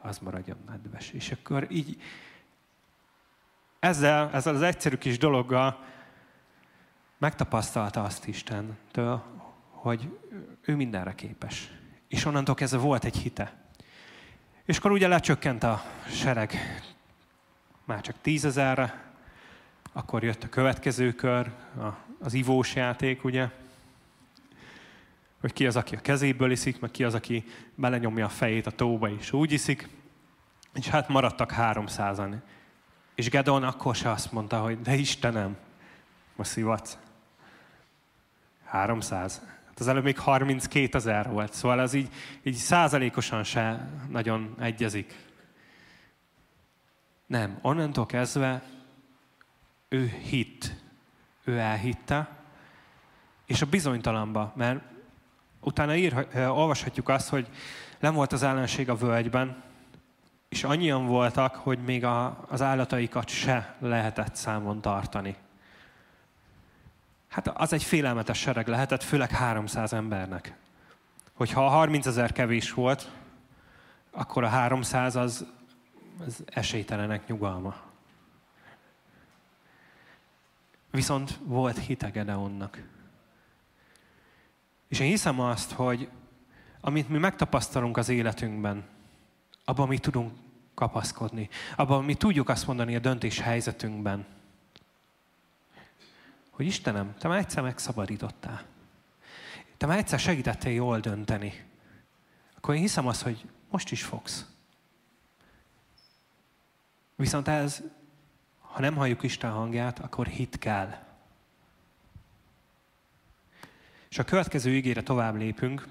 az 0.00 0.18
maradjon 0.18 0.56
nedves. 0.66 1.10
És 1.10 1.32
akkor 1.32 1.66
így 1.70 2.02
ezzel, 3.78 4.30
ezzel 4.32 4.54
az 4.54 4.62
egyszerű 4.62 4.96
kis 4.96 5.18
dologgal 5.18 5.78
megtapasztalta 7.18 8.02
azt 8.02 8.26
Istentől, 8.26 9.22
hogy 9.70 10.18
ő 10.60 10.76
mindenre 10.76 11.14
képes. 11.14 11.70
És 12.08 12.24
onnantól 12.24 12.54
kezdve 12.54 12.78
volt 12.78 13.04
egy 13.04 13.16
hite. 13.16 13.52
És 14.64 14.78
akkor 14.78 14.90
ugye 14.90 15.08
lecsökkent 15.08 15.62
a 15.62 15.82
sereg 16.08 16.54
már 17.84 18.00
csak 18.00 18.20
tízezerre, 18.20 19.02
akkor 19.92 20.22
jött 20.22 20.42
a 20.42 20.48
következő 20.48 21.12
kör, 21.12 21.50
az 22.18 22.34
ivós 22.34 22.74
játék, 22.74 23.24
ugye, 23.24 23.48
hogy 25.40 25.52
ki 25.52 25.66
az, 25.66 25.76
aki 25.76 25.94
a 25.94 26.00
kezéből 26.00 26.50
iszik, 26.50 26.80
meg 26.80 26.90
ki 26.90 27.04
az, 27.04 27.14
aki 27.14 27.44
belenyomja 27.74 28.24
a 28.24 28.28
fejét 28.28 28.66
a 28.66 28.70
tóba 28.70 29.08
és 29.08 29.32
úgy 29.32 29.52
iszik. 29.52 29.88
És 30.74 30.88
hát 30.88 31.08
maradtak 31.08 31.50
háromszázan. 31.50 32.42
És 33.14 33.30
Gedon 33.30 33.62
akkor 33.62 33.94
se 33.94 34.10
azt 34.10 34.32
mondta, 34.32 34.60
hogy 34.60 34.80
de 34.80 34.94
Istenem, 34.94 35.56
most 36.36 36.50
szivatsz. 36.50 36.98
300. 38.64 39.42
Hát 39.66 39.80
az 39.80 39.88
előbb 39.88 40.04
még 40.04 40.18
32 40.18 40.96
ezer 40.96 41.30
volt, 41.30 41.52
szóval 41.52 41.78
az 41.78 41.94
így, 41.94 42.08
így 42.42 42.54
százalékosan 42.54 43.44
se 43.44 43.88
nagyon 44.10 44.54
egyezik. 44.58 45.14
Nem, 47.34 47.58
onnantól 47.62 48.06
kezdve 48.06 48.62
ő 49.88 50.06
hitt, 50.06 50.74
ő 51.44 51.58
elhitte, 51.58 52.28
és 53.46 53.62
a 53.62 53.66
bizonytalanba, 53.66 54.52
mert 54.56 54.80
utána 55.60 55.96
ír, 55.96 56.26
olvashatjuk 56.34 57.08
azt, 57.08 57.28
hogy 57.28 57.48
nem 57.98 58.14
volt 58.14 58.32
az 58.32 58.42
ellenség 58.42 58.90
a 58.90 58.94
völgyben, 58.96 59.62
és 60.48 60.64
annyian 60.64 61.06
voltak, 61.06 61.54
hogy 61.54 61.78
még 61.78 62.04
a, 62.04 62.44
az 62.48 62.62
állataikat 62.62 63.28
se 63.28 63.76
lehetett 63.78 64.34
számon 64.34 64.80
tartani. 64.80 65.36
Hát 67.28 67.48
az 67.48 67.72
egy 67.72 67.82
félelmetes 67.82 68.38
sereg 68.38 68.68
lehetett, 68.68 69.02
főleg 69.02 69.30
300 69.30 69.92
embernek. 69.92 70.56
Hogyha 71.32 71.66
a 71.66 71.70
30 71.70 72.06
ezer 72.06 72.32
kevés 72.32 72.72
volt, 72.72 73.10
akkor 74.10 74.44
a 74.44 74.48
300 74.48 75.16
az, 75.16 75.46
az 76.18 76.42
esélytelenek 76.46 77.26
nyugalma. 77.26 77.74
Viszont 80.90 81.38
volt 81.42 81.78
hite 81.78 82.08
Gedeonnak. 82.08 82.82
És 84.88 85.00
én 85.00 85.08
hiszem 85.08 85.40
azt, 85.40 85.72
hogy 85.72 86.08
amit 86.80 87.08
mi 87.08 87.18
megtapasztalunk 87.18 87.96
az 87.96 88.08
életünkben, 88.08 88.84
abban 89.64 89.88
mi 89.88 89.98
tudunk 89.98 90.32
kapaszkodni, 90.74 91.48
abban 91.76 92.04
mi 92.04 92.14
tudjuk 92.14 92.48
azt 92.48 92.66
mondani 92.66 92.96
a 92.96 92.98
döntés 92.98 93.40
helyzetünkben, 93.40 94.26
hogy 96.50 96.66
Istenem, 96.66 97.14
te 97.18 97.28
már 97.28 97.38
egyszer 97.38 97.62
megszabadítottál. 97.62 98.62
Te 99.76 99.86
már 99.86 99.98
egyszer 99.98 100.18
segítettél 100.18 100.72
jól 100.72 101.00
dönteni. 101.00 101.64
Akkor 102.56 102.74
én 102.74 102.80
hiszem 102.80 103.06
azt, 103.06 103.22
hogy 103.22 103.48
most 103.70 103.90
is 103.90 104.04
fogsz. 104.04 104.46
Viszont 107.16 107.48
ez, 107.48 107.82
ha 108.58 108.80
nem 108.80 108.94
halljuk 108.94 109.22
Isten 109.22 109.50
hangját, 109.50 109.98
akkor 109.98 110.26
hit 110.26 110.58
kell. 110.58 110.94
És 114.08 114.18
a 114.18 114.24
következő 114.24 114.70
ígére 114.70 115.02
tovább 115.02 115.36
lépünk. 115.36 115.88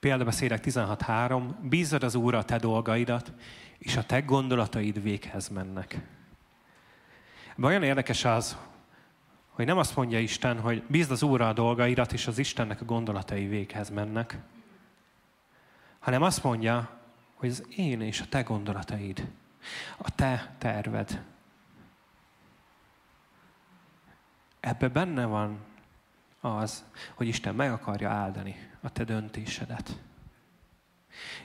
Példabeszédek 0.00 0.64
16.3. 0.64 1.54
Bízod 1.62 2.02
az 2.02 2.14
Úrra 2.14 2.38
a 2.38 2.44
te 2.44 2.58
dolgaidat, 2.58 3.32
és 3.78 3.96
a 3.96 4.04
te 4.06 4.20
gondolataid 4.20 5.02
véghez 5.02 5.48
mennek. 5.48 6.00
olyan 7.62 7.82
érdekes 7.82 8.24
az, 8.24 8.56
hogy 9.48 9.64
nem 9.64 9.78
azt 9.78 9.96
mondja 9.96 10.18
Isten, 10.18 10.60
hogy 10.60 10.82
bízd 10.86 11.10
az 11.10 11.22
Úrra 11.22 11.48
a 11.48 11.52
dolgaidat, 11.52 12.12
és 12.12 12.26
az 12.26 12.38
Istennek 12.38 12.80
a 12.80 12.84
gondolatai 12.84 13.46
véghez 13.46 13.90
mennek, 13.90 14.38
hanem 15.98 16.22
azt 16.22 16.42
mondja, 16.42 16.99
hogy 17.40 17.48
az 17.48 17.66
én 17.76 18.00
és 18.00 18.20
a 18.20 18.26
te 18.28 18.42
gondolataid, 18.42 19.30
a 19.98 20.14
te 20.14 20.54
terved, 20.58 21.22
Ebbe 24.60 24.88
benne 24.88 25.24
van 25.24 25.58
az, 26.40 26.84
hogy 27.14 27.26
Isten 27.26 27.54
meg 27.54 27.72
akarja 27.72 28.10
áldani 28.10 28.70
a 28.80 28.90
te 28.90 29.04
döntésedet. 29.04 30.00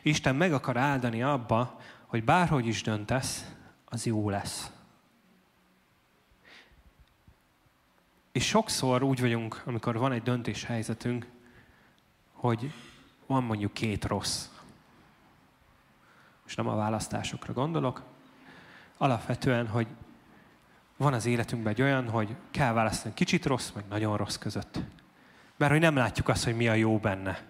Isten 0.01 0.35
meg 0.35 0.53
akar 0.53 0.77
áldani 0.77 1.23
abba, 1.23 1.79
hogy 2.05 2.23
bárhogy 2.23 2.67
is 2.67 2.81
döntesz, 2.81 3.53
az 3.85 4.05
jó 4.05 4.29
lesz. 4.29 4.71
És 8.31 8.47
sokszor 8.47 9.03
úgy 9.03 9.19
vagyunk, 9.19 9.61
amikor 9.65 9.97
van 9.97 10.11
egy 10.11 10.23
döntéshelyzetünk, 10.23 11.27
hogy 12.31 12.73
van 13.25 13.43
mondjuk 13.43 13.73
két 13.73 14.05
rossz. 14.05 14.47
Most 16.45 16.57
nem 16.57 16.67
a 16.67 16.75
választásokra 16.75 17.53
gondolok, 17.53 18.03
alapvetően, 18.97 19.67
hogy 19.67 19.87
van 20.97 21.13
az 21.13 21.25
életünkben 21.25 21.73
egy 21.73 21.81
olyan, 21.81 22.09
hogy 22.09 22.35
kell 22.51 22.73
választani 22.73 23.13
kicsit 23.13 23.45
rossz, 23.45 23.71
meg 23.71 23.83
nagyon 23.89 24.17
rossz 24.17 24.35
között. 24.35 24.79
Mert 25.57 25.71
hogy 25.71 25.81
nem 25.81 25.95
látjuk 25.95 26.27
azt, 26.27 26.43
hogy 26.43 26.55
mi 26.55 26.67
a 26.67 26.73
jó 26.73 26.97
benne. 26.97 27.43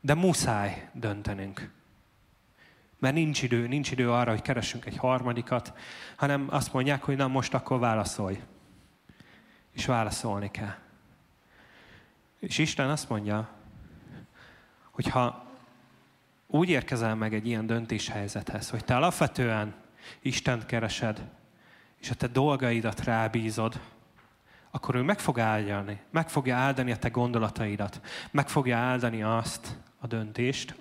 De 0.00 0.14
muszáj 0.14 0.88
döntenünk. 0.92 1.70
Mert 2.98 3.14
nincs 3.14 3.42
idő, 3.42 3.66
nincs 3.66 3.90
idő 3.90 4.12
arra, 4.12 4.30
hogy 4.30 4.42
keressünk 4.42 4.84
egy 4.84 4.96
harmadikat, 4.96 5.72
hanem 6.16 6.46
azt 6.50 6.72
mondják, 6.72 7.02
hogy 7.02 7.16
na 7.16 7.28
most 7.28 7.54
akkor 7.54 7.78
válaszolj. 7.78 8.42
És 9.72 9.86
válaszolni 9.86 10.50
kell. 10.50 10.74
És 12.38 12.58
Isten 12.58 12.90
azt 12.90 13.08
mondja, 13.08 13.48
hogy 14.90 15.08
ha 15.08 15.47
úgy 16.50 16.68
érkezel 16.68 17.14
meg 17.14 17.34
egy 17.34 17.46
ilyen 17.46 17.66
döntéshelyzethez, 17.66 18.70
hogy 18.70 18.84
te 18.84 18.96
alapvetően 18.96 19.74
Istent 20.20 20.66
keresed, 20.66 21.28
és 22.00 22.10
a 22.10 22.14
te 22.14 22.26
dolgaidat 22.26 23.04
rábízod, 23.04 23.80
akkor 24.70 24.94
ő 24.94 25.02
meg 25.02 25.18
fog 25.18 25.38
áldani, 25.38 26.00
meg 26.10 26.28
fogja 26.28 26.56
áldani 26.56 26.92
a 26.92 26.96
te 26.96 27.08
gondolataidat, 27.08 28.00
meg 28.30 28.48
fogja 28.48 28.76
áldani 28.76 29.22
azt 29.22 29.76
a 30.00 30.06
döntést, 30.06 30.74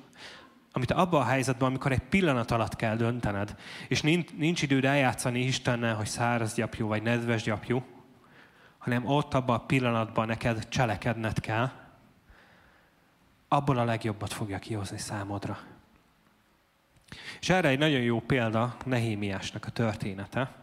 amit 0.71 0.91
abban 0.91 1.21
a 1.21 1.25
helyzetben, 1.25 1.67
amikor 1.67 1.91
egy 1.91 2.03
pillanat 2.09 2.51
alatt 2.51 2.75
kell 2.75 2.95
döntened, 2.95 3.55
és 3.87 4.01
nincs, 4.01 4.61
időd 4.61 4.85
eljátszani 4.85 5.39
Istennel, 5.39 5.95
hogy 5.95 6.07
száraz 6.07 6.53
gyapjú 6.53 6.87
vagy 6.87 7.01
nedves 7.01 7.43
gyapjú, 7.43 7.85
hanem 8.77 9.05
ott 9.05 9.33
abban 9.33 9.55
a 9.55 9.65
pillanatban 9.65 10.27
neked 10.27 10.67
cselekedned 10.67 11.39
kell, 11.39 11.71
abból 13.47 13.77
a 13.77 13.83
legjobbat 13.83 14.33
fogja 14.33 14.59
kihozni 14.59 14.97
számodra. 14.97 15.59
És 17.39 17.49
erre 17.49 17.67
egy 17.67 17.79
nagyon 17.79 18.01
jó 18.01 18.19
példa 18.19 18.77
Nehémiásnak 18.85 19.65
a 19.65 19.69
története. 19.69 20.55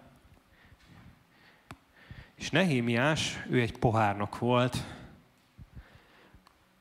És 2.35 2.51
Nehémiás, 2.51 3.45
ő 3.51 3.61
egy 3.61 3.79
pohárnok 3.79 4.39
volt 4.39 4.77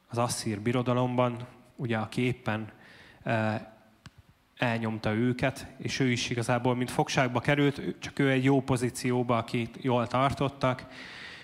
az 0.10 0.18
asszír 0.18 0.62
birodalomban, 0.62 1.48
ugye 1.76 1.98
aki 1.98 2.22
éppen 2.22 2.72
e, 3.24 3.72
elnyomta 4.58 5.14
őket, 5.14 5.68
és 5.78 6.00
ő 6.00 6.12
is 6.12 6.30
igazából, 6.30 6.76
mint 6.76 6.92
fogságba 6.92 7.40
került, 7.40 7.82
csak 8.00 8.20
ő 8.20 8.30
egy 8.30 8.44
jó 8.44 8.62
pozícióba, 8.62 9.38
akit 9.38 9.78
jól 9.82 10.08
tartottak. 10.08 10.88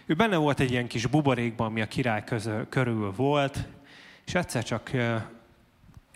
Ő 0.05 0.13
benne 0.13 0.35
volt 0.35 0.59
egy 0.59 0.71
ilyen 0.71 0.87
kis 0.87 1.05
buborékban, 1.05 1.67
ami 1.67 1.81
a 1.81 1.87
király 1.87 2.23
közül, 2.23 2.69
körül 2.69 3.11
volt, 3.11 3.67
és 4.29 4.35
egyszer 4.35 4.63
csak 4.63 4.91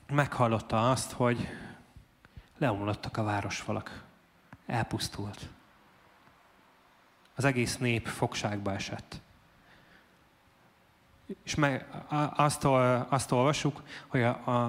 meghallotta 0.07 0.89
azt, 0.89 1.11
hogy 1.11 1.47
leomlottak 2.57 3.17
a 3.17 3.23
városfalak. 3.23 4.03
Elpusztult 4.65 5.49
az 7.35 7.45
egész 7.45 7.77
nép 7.77 8.07
fogságba 8.07 8.73
esett. 8.73 9.21
És 11.43 11.55
meg, 11.55 11.87
azt, 12.35 12.63
azt 13.09 13.31
olvasjuk, 13.31 13.81
hogy 14.07 14.21
a, 14.21 14.41
a, 14.45 14.65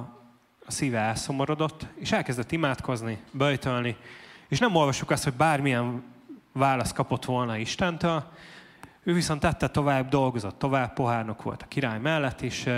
a 0.66 0.70
szíve 0.70 0.98
elszomorodott, 0.98 1.87
és 1.94 2.12
elkezdett 2.12 2.52
imádkozni, 2.52 3.22
böjtölni, 3.30 3.96
és 4.48 4.59
nem 4.59 4.74
olvasjuk 4.74 5.11
azt, 5.11 5.24
hogy 5.24 5.35
bármilyen 5.35 6.04
válasz 6.52 6.92
kapott 6.92 7.24
volna 7.24 7.57
Istentől, 7.57 8.30
Ő 9.06 9.12
viszont 9.12 9.40
tette 9.40 9.68
tovább, 9.68 10.08
dolgozott 10.08 10.58
tovább, 10.58 10.92
pohárnok 10.92 11.42
volt 11.42 11.62
a 11.62 11.66
király 11.68 11.98
mellett, 11.98 12.40
és 12.40 12.70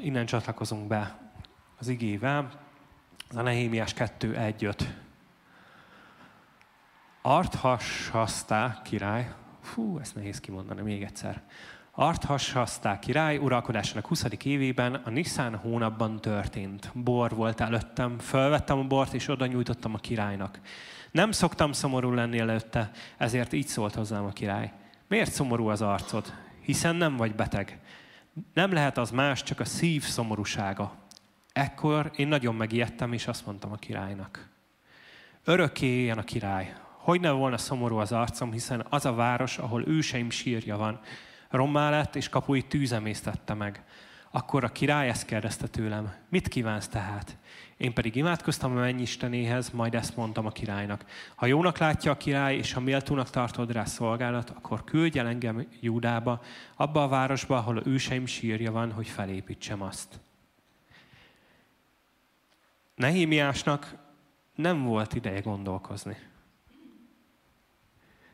innen 0.00 0.26
csatlakozunk 0.26 0.86
be 0.86 1.18
az 1.78 1.88
igével. 1.88 2.50
Ez 3.30 3.36
a 3.36 3.42
Nehémiás 3.42 3.94
2.1.5. 3.94 4.84
Arthashasztá 7.22 8.80
király, 8.84 9.32
fú, 9.62 9.98
ezt 9.98 10.14
nehéz 10.14 10.40
kimondani 10.40 10.80
még 10.80 11.02
egyszer. 11.02 11.42
Arthashasztá 11.90 12.98
király 12.98 13.36
uralkodásának 13.36 14.06
20. 14.06 14.24
évében 14.44 14.94
a 14.94 15.10
Nisztán 15.10 15.56
hónapban 15.56 16.20
történt. 16.20 16.90
Bor 16.94 17.34
volt 17.34 17.60
előttem, 17.60 18.18
felvettem 18.18 18.78
a 18.78 18.84
bort 18.84 19.14
és 19.14 19.28
oda 19.28 19.46
nyújtottam 19.46 19.94
a 19.94 19.98
királynak. 19.98 20.60
Nem 21.10 21.32
szoktam 21.32 21.72
szomorú 21.72 22.12
lenni 22.12 22.38
előtte, 22.38 22.90
ezért 23.16 23.52
így 23.52 23.66
szólt 23.66 23.94
hozzám 23.94 24.24
a 24.24 24.32
király. 24.32 24.72
Miért 25.10 25.32
szomorú 25.32 25.68
az 25.68 25.82
arcod? 25.82 26.32
Hiszen 26.60 26.96
nem 26.96 27.16
vagy 27.16 27.34
beteg. 27.34 27.78
Nem 28.54 28.72
lehet 28.72 28.98
az 28.98 29.10
más, 29.10 29.42
csak 29.42 29.60
a 29.60 29.64
szív 29.64 30.02
szomorúsága. 30.02 30.96
Ekkor 31.52 32.10
én 32.16 32.28
nagyon 32.28 32.54
megijedtem, 32.54 33.12
és 33.12 33.26
azt 33.26 33.46
mondtam 33.46 33.72
a 33.72 33.76
királynak. 33.76 34.48
Örökké 35.44 35.86
éljen 35.86 36.18
a 36.18 36.22
király. 36.22 36.74
Hogy 36.96 37.20
ne 37.20 37.30
volna 37.30 37.58
szomorú 37.58 37.96
az 37.96 38.12
arcom, 38.12 38.52
hiszen 38.52 38.86
az 38.88 39.04
a 39.04 39.14
város, 39.14 39.58
ahol 39.58 39.86
őseim 39.86 40.30
sírja 40.30 40.76
van, 40.76 41.00
rommá 41.48 41.90
lett, 41.90 42.16
és 42.16 42.28
kapui 42.28 42.62
tűzemésztette 42.62 43.54
meg. 43.54 43.84
Akkor 44.30 44.64
a 44.64 44.68
király 44.68 45.08
ezt 45.08 45.24
kérdezte 45.24 45.66
tőlem, 45.66 46.14
mit 46.28 46.48
kívánsz 46.48 46.88
tehát? 46.88 47.36
Én 47.76 47.92
pedig 47.92 48.16
imádkoztam 48.16 48.76
a 48.76 48.80
mennyistenéhez, 48.80 49.70
majd 49.70 49.94
ezt 49.94 50.16
mondtam 50.16 50.46
a 50.46 50.50
királynak. 50.50 51.04
Ha 51.34 51.46
jónak 51.46 51.78
látja 51.78 52.10
a 52.10 52.16
király, 52.16 52.56
és 52.56 52.72
ha 52.72 52.80
méltónak 52.80 53.30
tartod 53.30 53.72
rá 53.72 53.84
szolgálat, 53.84 54.50
akkor 54.50 54.84
küldj 54.84 55.18
el 55.18 55.26
engem 55.26 55.66
Júdába, 55.80 56.42
abba 56.76 57.02
a 57.02 57.08
városba, 57.08 57.56
ahol 57.56 57.78
a 57.78 57.82
őseim 57.84 58.26
sírja 58.26 58.72
van, 58.72 58.92
hogy 58.92 59.08
felépítsem 59.08 59.82
azt. 59.82 60.20
Nehémiásnak 62.94 63.94
nem 64.54 64.84
volt 64.84 65.14
ideje 65.14 65.40
gondolkozni. 65.40 66.16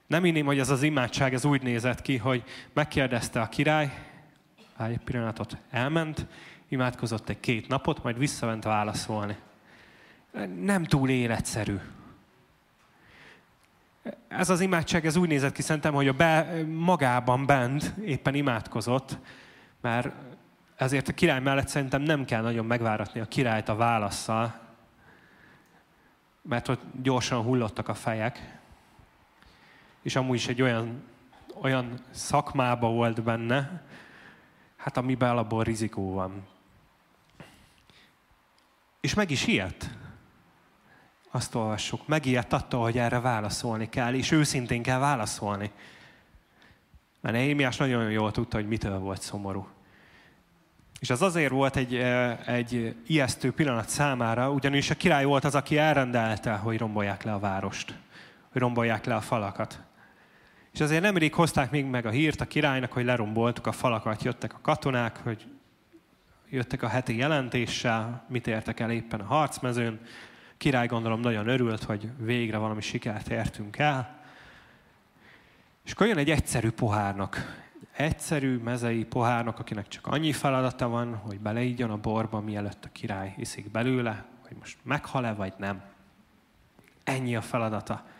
Nem 0.07 0.25
inném, 0.25 0.47
hogy 0.47 0.59
ez 0.59 0.71
az 0.71 0.83
imádság 0.83 1.35
ez 1.35 1.45
úgy 1.45 1.63
nézett 1.63 2.03
ki, 2.03 2.17
hogy 2.17 2.45
megkérdezte 2.73 3.41
a 3.41 3.49
király, 3.49 3.93
egy 4.79 4.99
pillanatot 4.99 5.57
elment, 5.71 6.27
imádkozott 6.69 7.29
egy 7.29 7.41
két 7.41 7.69
napot, 7.69 8.03
majd 8.03 8.19
visszament 8.19 8.65
válaszolni. 8.65 9.37
Nem 10.61 10.85
túl 10.85 11.09
életszerű. 11.09 11.77
Ez 14.29 14.51
az 14.51 14.61
imádság, 14.61 15.07
ez 15.07 15.17
úgy 15.17 15.29
nézett 15.29 15.53
ki 15.53 15.63
szerintem, 15.63 15.95
hogy 15.95 16.09
a 16.09 16.13
be, 16.13 16.63
magában 16.69 17.47
bent 17.47 17.93
éppen 18.05 18.35
imádkozott, 18.35 19.19
mert 19.81 20.13
ezért 20.77 21.09
a 21.09 21.13
király 21.13 21.41
mellett 21.41 21.69
szerintem 21.69 22.03
nem 22.03 22.25
kell 22.25 22.43
nagyon 22.43 22.67
megváratni 22.67 23.21
a 23.21 23.25
királyt 23.25 23.69
a 23.69 23.77
válaszsal, 23.77 24.61
mert 26.43 26.69
ott 26.69 26.83
gyorsan 27.03 27.43
hullottak 27.43 27.89
a 27.89 27.95
fejek, 27.95 28.59
és 30.03 30.17
amúgy 30.17 30.37
is 30.37 30.49
egy 30.49 30.63
olyan, 30.63 31.03
olyan 31.61 32.01
szakmába 32.11 32.91
volt 32.91 33.23
benne, 33.23 33.83
hát 34.87 34.97
amiben 34.97 35.31
alapból 35.31 35.65
rizikó 35.65 36.13
van. 36.13 36.47
És 39.01 39.15
meg 39.15 39.31
is 39.31 39.47
ilyet. 39.47 39.91
Azt 41.31 41.55
olvassuk. 41.55 42.07
Megijedt 42.07 42.53
attól, 42.53 42.83
hogy 42.83 42.99
erre 42.99 43.21
válaszolni 43.21 43.89
kell, 43.89 44.15
és 44.15 44.31
őszintén 44.31 44.83
kell 44.83 44.99
válaszolni. 44.99 45.71
Mert 47.21 47.35
Nehémiás 47.35 47.77
nagyon 47.77 48.11
jól 48.11 48.31
tudta, 48.31 48.57
hogy 48.57 48.69
mitől 48.69 48.99
volt 48.99 49.23
szomorú. 49.23 49.69
És 51.01 51.11
az 51.11 51.23
azért 51.23 51.51
volt 51.51 51.77
egy, 51.77 51.95
egy 52.47 52.97
ijesztő 53.07 53.53
pillanat 53.53 53.89
számára, 53.89 54.51
ugyanis 54.51 54.91
a 54.91 54.95
király 54.95 55.25
volt 55.25 55.45
az, 55.45 55.55
aki 55.55 55.79
elrendelte, 55.79 56.53
hogy 56.53 56.79
rombolják 56.79 57.23
le 57.23 57.33
a 57.33 57.39
várost, 57.39 57.95
hogy 58.53 58.61
rombolják 58.61 59.05
le 59.05 59.15
a 59.15 59.21
falakat. 59.21 59.86
És 60.77 60.83
azért 60.83 61.03
nemrég 61.03 61.35
hozták 61.35 61.71
még 61.71 61.85
meg 61.85 62.07
a 62.07 62.11
hírt 62.11 62.41
a 62.41 62.47
királynak, 62.47 62.93
hogy 62.93 63.05
leromboltuk 63.05 63.67
a 63.67 63.73
falakat, 63.73 64.23
jöttek 64.23 64.55
a 64.55 64.59
katonák, 64.63 65.17
hogy 65.23 65.47
jöttek 66.49 66.83
a 66.83 66.89
heti 66.89 67.17
jelentéssel, 67.17 68.25
mit 68.29 68.47
értek 68.47 68.81
el 68.81 68.91
éppen 68.91 69.21
a 69.21 69.25
harcmezőn. 69.25 70.01
Király 70.57 70.87
gondolom 70.87 71.21
nagyon 71.21 71.49
örült, 71.49 71.83
hogy 71.83 72.11
végre 72.19 72.57
valami 72.57 72.81
sikert 72.81 73.29
értünk 73.29 73.79
el. 73.79 74.21
És 75.85 75.93
akkor 75.93 76.07
jön 76.07 76.19
egy 76.19 76.31
egyszerű 76.31 76.71
pohárnak, 76.71 77.65
egyszerű 77.93 78.57
mezei 78.59 79.05
pohárnak, 79.05 79.59
akinek 79.59 79.89
csak 79.89 80.07
annyi 80.07 80.33
feladata 80.33 80.89
van, 80.89 81.15
hogy 81.15 81.41
beleígyon 81.41 81.91
a 81.91 81.97
borba, 81.97 82.41
mielőtt 82.41 82.85
a 82.85 82.93
király 82.93 83.35
iszik 83.37 83.71
belőle, 83.71 84.25
hogy 84.49 84.57
most 84.59 84.79
meghal-e 84.83 85.33
vagy 85.33 85.53
nem. 85.57 85.83
Ennyi 87.05 87.37
a 87.37 87.43
feladata. 87.43 88.15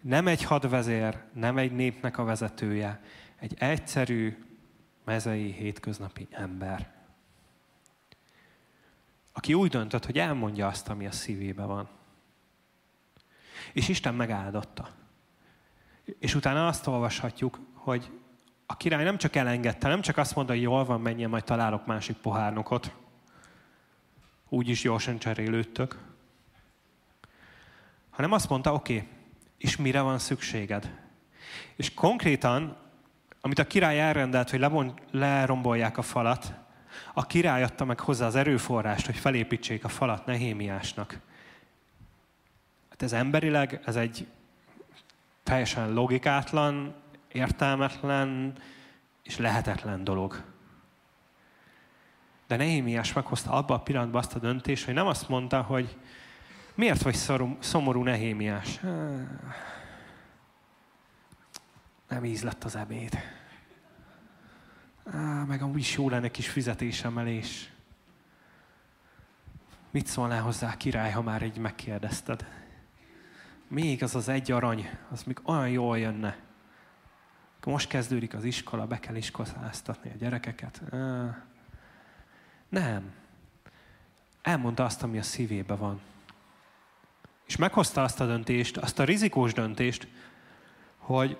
Nem 0.00 0.26
egy 0.26 0.42
hadvezér, 0.42 1.18
nem 1.32 1.58
egy 1.58 1.72
népnek 1.72 2.18
a 2.18 2.24
vezetője, 2.24 3.00
egy 3.38 3.54
egyszerű, 3.58 4.44
mezei, 5.04 5.52
hétköznapi 5.52 6.28
ember, 6.30 6.92
aki 9.32 9.54
úgy 9.54 9.70
döntött, 9.70 10.04
hogy 10.04 10.18
elmondja 10.18 10.66
azt, 10.66 10.88
ami 10.88 11.06
a 11.06 11.12
szívébe 11.12 11.64
van. 11.64 11.88
És 13.72 13.88
Isten 13.88 14.14
megáldotta. 14.14 14.88
És 16.18 16.34
utána 16.34 16.66
azt 16.66 16.86
olvashatjuk, 16.86 17.58
hogy 17.72 18.10
a 18.66 18.76
király 18.76 19.04
nem 19.04 19.18
csak 19.18 19.36
elengedte, 19.36 19.88
nem 19.88 20.00
csak 20.00 20.16
azt 20.16 20.34
mondta, 20.34 20.52
hogy 20.52 20.62
jól 20.62 20.84
van, 20.84 21.00
menjen, 21.00 21.30
majd 21.30 21.44
találok 21.44 21.86
másik 21.86 22.16
pohárnokot. 22.16 22.94
Úgyis 24.48 24.82
gyorsan 24.82 25.18
cserélődtök. 25.18 25.98
Hanem 28.10 28.32
azt 28.32 28.48
mondta, 28.48 28.72
oké, 28.72 28.96
okay, 28.96 29.08
és 29.58 29.76
mire 29.76 30.00
van 30.00 30.18
szükséged? 30.18 30.90
És 31.76 31.94
konkrétan, 31.94 32.76
amit 33.40 33.58
a 33.58 33.66
király 33.66 34.00
elrendelt, 34.00 34.50
hogy 34.50 34.66
lerombolják 35.10 35.98
a 35.98 36.02
falat, 36.02 36.52
a 37.14 37.26
király 37.26 37.62
adta 37.62 37.84
meg 37.84 38.00
hozzá 38.00 38.26
az 38.26 38.34
erőforrást, 38.34 39.06
hogy 39.06 39.16
felépítsék 39.16 39.84
a 39.84 39.88
falat 39.88 40.26
Nehémiásnak. 40.26 41.18
Hát 42.90 43.02
ez 43.02 43.12
emberileg, 43.12 43.80
ez 43.84 43.96
egy 43.96 44.26
teljesen 45.42 45.92
logikátlan, 45.92 46.94
értelmetlen 47.32 48.52
és 49.22 49.36
lehetetlen 49.36 50.04
dolog. 50.04 50.44
De 52.46 52.56
Nehémiás 52.56 53.12
meghozta 53.12 53.50
abba 53.50 53.74
a 53.74 53.80
pillanatban 53.80 54.20
azt 54.20 54.34
a 54.34 54.38
döntést, 54.38 54.84
hogy 54.84 54.94
nem 54.94 55.06
azt 55.06 55.28
mondta, 55.28 55.62
hogy 55.62 55.96
miért 56.78 57.02
vagy 57.02 57.18
szomorú 57.58 58.02
Nehémiás? 58.02 58.80
Nem 62.08 62.24
íz 62.24 62.42
lett 62.42 62.64
az 62.64 62.76
ebéd. 62.76 63.18
Á, 65.04 65.44
meg 65.44 65.62
amúgy 65.62 65.78
is 65.78 65.96
jó 65.96 66.08
lenne 66.08 66.30
kis 66.30 66.48
fizetésemelés. 66.48 67.72
Mit 69.90 70.06
szólnál 70.06 70.42
hozzá, 70.42 70.76
király, 70.76 71.10
ha 71.10 71.22
már 71.22 71.42
így 71.42 71.58
megkérdezted? 71.58 72.46
Még 73.68 74.02
az 74.02 74.14
az 74.14 74.28
egy 74.28 74.50
arany, 74.52 74.90
az 75.10 75.22
még 75.22 75.40
olyan 75.44 75.68
jól 75.68 75.98
jönne. 75.98 76.36
Most 77.64 77.88
kezdődik 77.88 78.34
az 78.34 78.44
iskola, 78.44 78.86
be 78.86 78.98
kell 78.98 79.14
iskoláztatni 79.14 80.10
a 80.10 80.16
gyerekeket. 80.18 80.82
Nem. 82.68 83.12
Elmondta 84.42 84.84
azt, 84.84 85.02
ami 85.02 85.18
a 85.18 85.22
szívébe 85.22 85.74
van. 85.74 86.00
És 87.48 87.56
meghozta 87.56 88.02
azt 88.02 88.20
a 88.20 88.26
döntést, 88.26 88.76
azt 88.76 88.98
a 88.98 89.04
rizikós 89.04 89.52
döntést, 89.52 90.06
hogy 90.96 91.36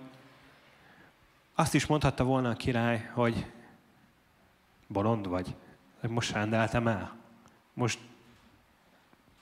azt 1.55 1.75
is 1.75 1.87
mondhatta 1.87 2.25
volna 2.25 2.51
a 2.51 2.55
király, 2.55 3.11
hogy 3.13 3.47
bolond 4.87 5.29
vagy, 5.29 5.55
most 6.09 6.33
rendeltem 6.33 6.87
el. 6.89 7.17
Most 7.75 7.99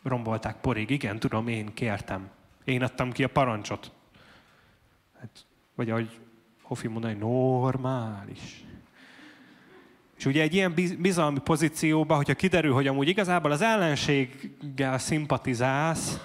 rombolták 0.03 0.57
porig. 0.57 0.91
Igen, 0.91 1.19
tudom, 1.19 1.49
én 1.49 1.75
kértem. 1.75 2.31
Én 2.65 2.83
adtam 2.83 3.13
ki 3.13 3.25
a 3.25 3.29
parancsot. 3.29 3.91
Hát, 5.21 5.47
vagy 5.75 5.91
ahogy 5.91 6.19
Hofi 6.63 6.89
mondani, 6.89 7.15
normális. 7.15 8.65
És 10.17 10.25
ugye 10.25 10.43
egy 10.43 10.55
ilyen 10.55 10.75
bizalmi 10.99 11.39
pozícióban, 11.39 12.17
hogyha 12.17 12.35
kiderül, 12.35 12.73
hogy 12.73 12.87
amúgy 12.87 13.09
igazából 13.09 13.51
az 13.51 13.61
ellenséggel 13.61 14.99
szimpatizálsz, 14.99 16.21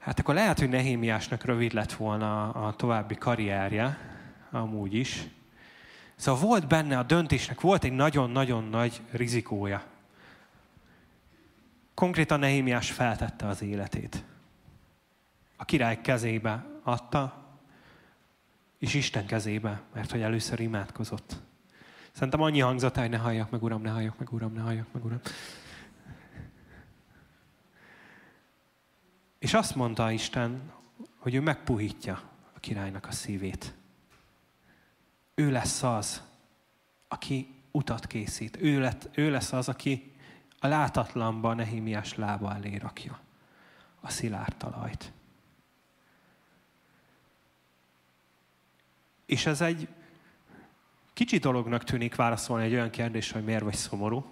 hát 0.00 0.18
akkor 0.18 0.34
lehet, 0.34 0.58
hogy 0.58 0.68
Nehémiásnak 0.68 1.44
rövid 1.44 1.72
lett 1.72 1.92
volna 1.92 2.50
a 2.50 2.76
további 2.76 3.14
karrierje, 3.14 3.98
amúgy 4.50 4.94
is. 4.94 5.24
Szóval 6.16 6.40
volt 6.40 6.66
benne 6.66 6.98
a 6.98 7.02
döntésnek, 7.02 7.60
volt 7.60 7.84
egy 7.84 7.92
nagyon-nagyon 7.92 8.64
nagy 8.64 9.00
rizikója. 9.10 9.82
Konkrétan 11.94 12.38
Nehémiás 12.38 12.90
feltette 12.90 13.46
az 13.46 13.62
életét. 13.62 14.24
A 15.56 15.64
király 15.64 16.00
kezébe 16.00 16.64
adta, 16.82 17.46
és 18.78 18.94
Isten 18.94 19.26
kezébe, 19.26 19.80
mert 19.94 20.10
hogy 20.10 20.20
először 20.20 20.60
imádkozott. 20.60 21.36
Szerintem 22.12 22.40
annyi 22.40 22.60
hangzott, 22.60 22.96
hogy 22.96 23.10
ne 23.10 23.16
halljak 23.16 23.50
meg, 23.50 23.62
Uram, 23.62 23.82
ne 23.82 23.90
halljak 23.90 24.18
meg, 24.18 24.32
Uram, 24.32 24.52
ne 24.52 24.60
halljak 24.60 24.86
meg, 24.92 25.04
Uram. 25.04 25.20
És 29.40 29.54
azt 29.54 29.74
mondta 29.74 30.10
Isten, 30.10 30.72
hogy 31.18 31.34
ő 31.34 31.40
megpuhítja 31.40 32.30
a 32.52 32.58
királynak 32.58 33.06
a 33.06 33.12
szívét. 33.12 33.74
Ő 35.34 35.50
lesz 35.50 35.82
az, 35.82 36.22
aki 37.08 37.54
utat 37.70 38.06
készít. 38.06 38.56
Ő, 38.60 38.80
lett, 38.80 39.08
ő 39.12 39.30
lesz 39.30 39.52
az, 39.52 39.68
aki 39.68 40.12
a 40.58 40.66
látatlanba 40.66 41.54
Nehémiás 41.54 42.14
lába 42.14 42.54
elé 42.54 42.76
rakja 42.76 43.20
a 44.00 44.10
szilárd 44.10 44.56
talajt. 44.56 45.12
És 49.26 49.46
ez 49.46 49.60
egy 49.60 49.88
kicsi 51.12 51.38
dolognak 51.38 51.84
tűnik 51.84 52.14
válaszolni 52.14 52.64
egy 52.64 52.72
olyan 52.72 52.90
kérdésre, 52.90 53.36
hogy 53.36 53.44
miért 53.44 53.62
vagy 53.62 53.76
szomorú, 53.76 54.24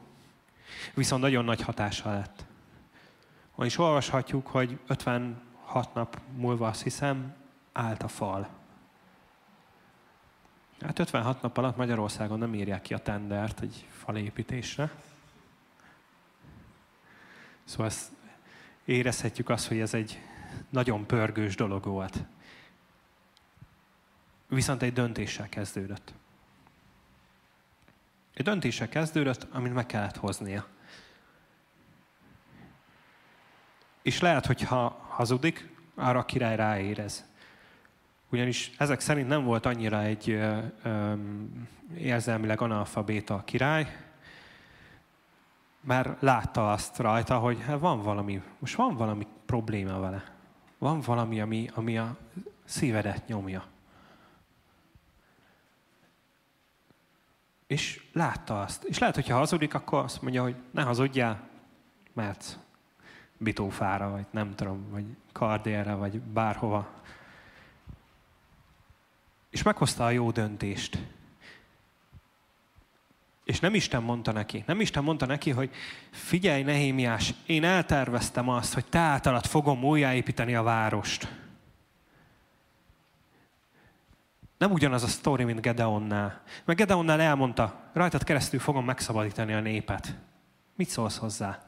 viszont 0.95 1.23
nagyon 1.23 1.45
nagy 1.45 1.61
hatása 1.61 2.11
lett. 2.11 2.48
Is 3.67 3.79
olvashatjuk, 3.79 4.47
hogy 4.47 4.79
56 4.87 5.95
nap 5.95 6.21
múlva 6.37 6.69
azt 6.69 6.83
hiszem, 6.83 7.35
állt 7.73 8.03
a 8.03 8.09
fal. 8.09 8.49
Hát 10.81 10.99
56 10.99 11.43
nap 11.43 11.57
alatt 11.57 11.77
Magyarországon 11.77 12.39
nem 12.39 12.55
írják 12.55 12.83
ki 12.83 12.95
a 12.95 12.99
tendert 12.99 13.61
egy 13.61 13.87
falépítésre. 13.91 14.91
Szóval 17.65 17.87
ezt 17.87 18.11
érezhetjük 18.85 19.49
azt, 19.49 19.69
hogy 19.69 19.79
ez 19.79 19.95
egy 19.95 20.21
nagyon 20.69 21.07
pörgős 21.07 21.55
dolog 21.55 21.85
volt. 21.85 22.25
Viszont 24.49 24.83
egy 24.83 24.93
döntéssel 24.93 25.49
kezdődött. 25.49 26.13
Egy 28.35 28.45
döntéssel 28.45 28.89
kezdődött, 28.89 29.47
amit 29.51 29.75
meg 29.75 29.87
kellett 29.87 30.17
hoznia. 30.17 30.67
És 34.09 34.21
lehet, 34.21 34.47
hogy 34.47 34.63
ha 34.63 35.07
hazudik, 35.09 35.69
arra 35.95 36.19
a 36.19 36.25
király 36.25 36.57
ráérez. 36.57 37.25
Ugyanis 38.31 38.71
ezek 38.79 39.01
szerint 39.01 39.29
nem 39.29 39.45
volt 39.45 39.67
annyira 39.67 40.03
egy 40.03 40.31
ö, 40.31 40.59
ö, 40.83 41.13
érzelmileg 41.97 42.61
analfabéta 42.61 43.35
a 43.35 43.45
király, 43.45 43.97
mert 45.81 46.23
látta 46.23 46.73
azt 46.73 46.99
rajta, 46.99 47.39
hogy 47.39 47.63
hát 47.67 47.79
van 47.79 48.03
valami, 48.03 48.43
most 48.59 48.75
van 48.75 48.97
valami 48.97 49.27
probléma 49.47 49.99
vele. 49.99 50.25
Van 50.79 51.01
valami, 51.01 51.41
ami, 51.41 51.71
ami 51.75 51.99
a 51.99 52.17
szívedet 52.65 53.27
nyomja. 53.27 53.65
És 57.67 58.05
látta 58.13 58.61
azt. 58.61 58.85
És 58.85 58.99
lehet, 58.99 59.15
hogyha 59.15 59.37
hazudik, 59.37 59.75
akkor 59.75 60.03
azt 60.03 60.23
mondja, 60.23 60.43
hogy 60.43 60.57
ne 60.71 60.83
hazudjál, 60.83 61.49
mert 62.13 62.59
bitófára, 63.39 64.11
vagy 64.11 64.27
nem 64.31 64.55
tudom, 64.55 64.91
vagy 64.91 65.05
kardérre, 65.33 65.95
vagy 65.95 66.21
bárhova. 66.21 66.89
És 69.51 69.63
meghozta 69.63 70.05
a 70.05 70.11
jó 70.11 70.31
döntést. 70.31 70.99
És 73.45 73.61
nem 73.61 73.75
Isten 73.75 74.03
mondta 74.03 74.33
neki, 74.33 74.65
nem 74.67 74.81
Isten 74.81 75.05
mondta 75.05 75.27
neki, 75.27 75.51
hogy 75.51 75.71
figyelj 76.11 76.63
Nehémiás, 76.63 77.35
én 77.47 77.65
elterveztem 77.65 78.49
azt, 78.49 78.75
hogy 78.75 78.85
te 78.87 78.99
általad 78.99 79.47
fogom 79.47 79.85
újjáépíteni 79.85 80.55
a 80.55 80.63
várost. 80.63 81.29
Nem 84.59 84.73
ugyanaz 84.73 85.03
a 85.03 85.07
sztori, 85.07 85.45
mint 85.45 85.61
Gedeonnál. 85.61 86.43
Mert 86.65 86.79
Gedeonnál 86.79 87.21
elmondta, 87.21 87.91
rajtad 87.93 88.25
keresztül 88.25 88.61
fogom 88.61 88.85
megszabadítani 88.85 89.53
a 89.53 89.61
népet. 89.61 90.15
Mit 90.75 90.89
szólsz 90.89 91.17
hozzá? 91.17 91.68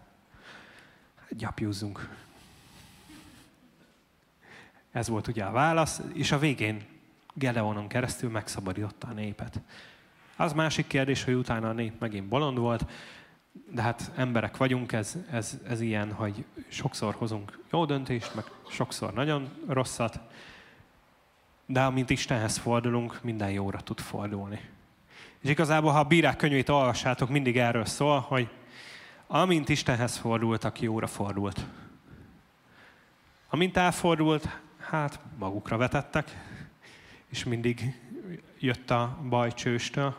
Gyapjúzzunk. 1.37 2.09
Ez 4.93 5.09
volt 5.09 5.29
ugye 5.29 5.45
a 5.45 5.51
válasz, 5.51 6.01
és 6.12 6.33
a 6.33 6.38
végén 6.38 6.85
Gedeonon 7.35 7.88
keresztül 7.88 8.31
megszabadította 8.31 9.07
a 9.07 9.12
népet. 9.12 9.61
Az 10.37 10.53
másik 10.53 10.87
kérdés, 10.87 11.25
hogy 11.25 11.35
utána 11.35 11.69
a 11.69 11.73
nép 11.73 12.01
megint 12.01 12.29
bolond 12.29 12.59
volt, 12.59 12.87
de 13.71 13.83
hát 13.83 14.11
emberek 14.16 14.57
vagyunk, 14.57 14.93
ez, 14.93 15.16
ez, 15.31 15.59
ez 15.69 15.81
ilyen, 15.81 16.12
hogy 16.12 16.45
sokszor 16.69 17.14
hozunk 17.14 17.59
jó 17.71 17.85
döntést, 17.85 18.35
meg 18.35 18.45
sokszor 18.71 19.12
nagyon 19.12 19.51
rosszat, 19.69 20.21
de 21.66 21.81
amint 21.81 22.11
Istenhez 22.11 22.57
fordulunk, 22.57 23.23
minden 23.23 23.51
jóra 23.51 23.81
tud 23.81 24.01
fordulni. 24.01 24.61
És 25.40 25.51
igazából, 25.51 25.93
ha 25.93 25.99
a 25.99 26.05
bírák 26.05 26.37
könyvét 26.37 26.69
olvassátok, 26.69 27.29
mindig 27.29 27.59
erről 27.59 27.85
szól, 27.85 28.21
hogy 28.21 28.49
amint 29.33 29.69
Istenhez 29.69 30.16
fordultak, 30.16 30.81
jóra 30.81 31.07
fordult. 31.07 31.64
Amint 33.49 33.77
elfordult, 33.77 34.61
hát 34.79 35.21
magukra 35.38 35.77
vetettek, 35.77 36.37
és 37.29 37.45
mindig 37.45 38.01
jött 38.59 38.90
a 38.90 39.19
baj 39.29 39.53
csőstől. 39.53 40.16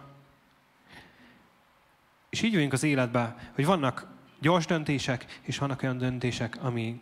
És 2.29 2.41
így 2.41 2.53
vagyunk 2.53 2.73
az 2.73 2.83
életben, 2.83 3.37
hogy 3.53 3.65
vannak 3.65 4.07
gyors 4.39 4.65
döntések, 4.65 5.39
és 5.41 5.57
vannak 5.57 5.83
olyan 5.83 5.97
döntések, 5.97 6.57
ami 6.61 7.01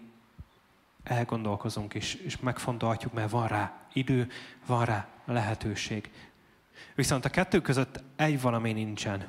elgondolkozunk, 1.04 1.94
és, 1.94 2.14
és 2.14 2.40
megfontolhatjuk, 2.40 3.14
mert 3.14 3.30
van 3.32 3.48
rá 3.48 3.88
idő, 3.94 4.30
van 4.66 4.86
rá 4.86 5.08
lehetőség. 5.26 6.12
Viszont 6.96 7.26
a 7.26 7.30
kettő 7.30 7.62
között 7.62 8.04
egy 8.16 8.42
valami 8.42 8.74
nincsen. 8.74 9.28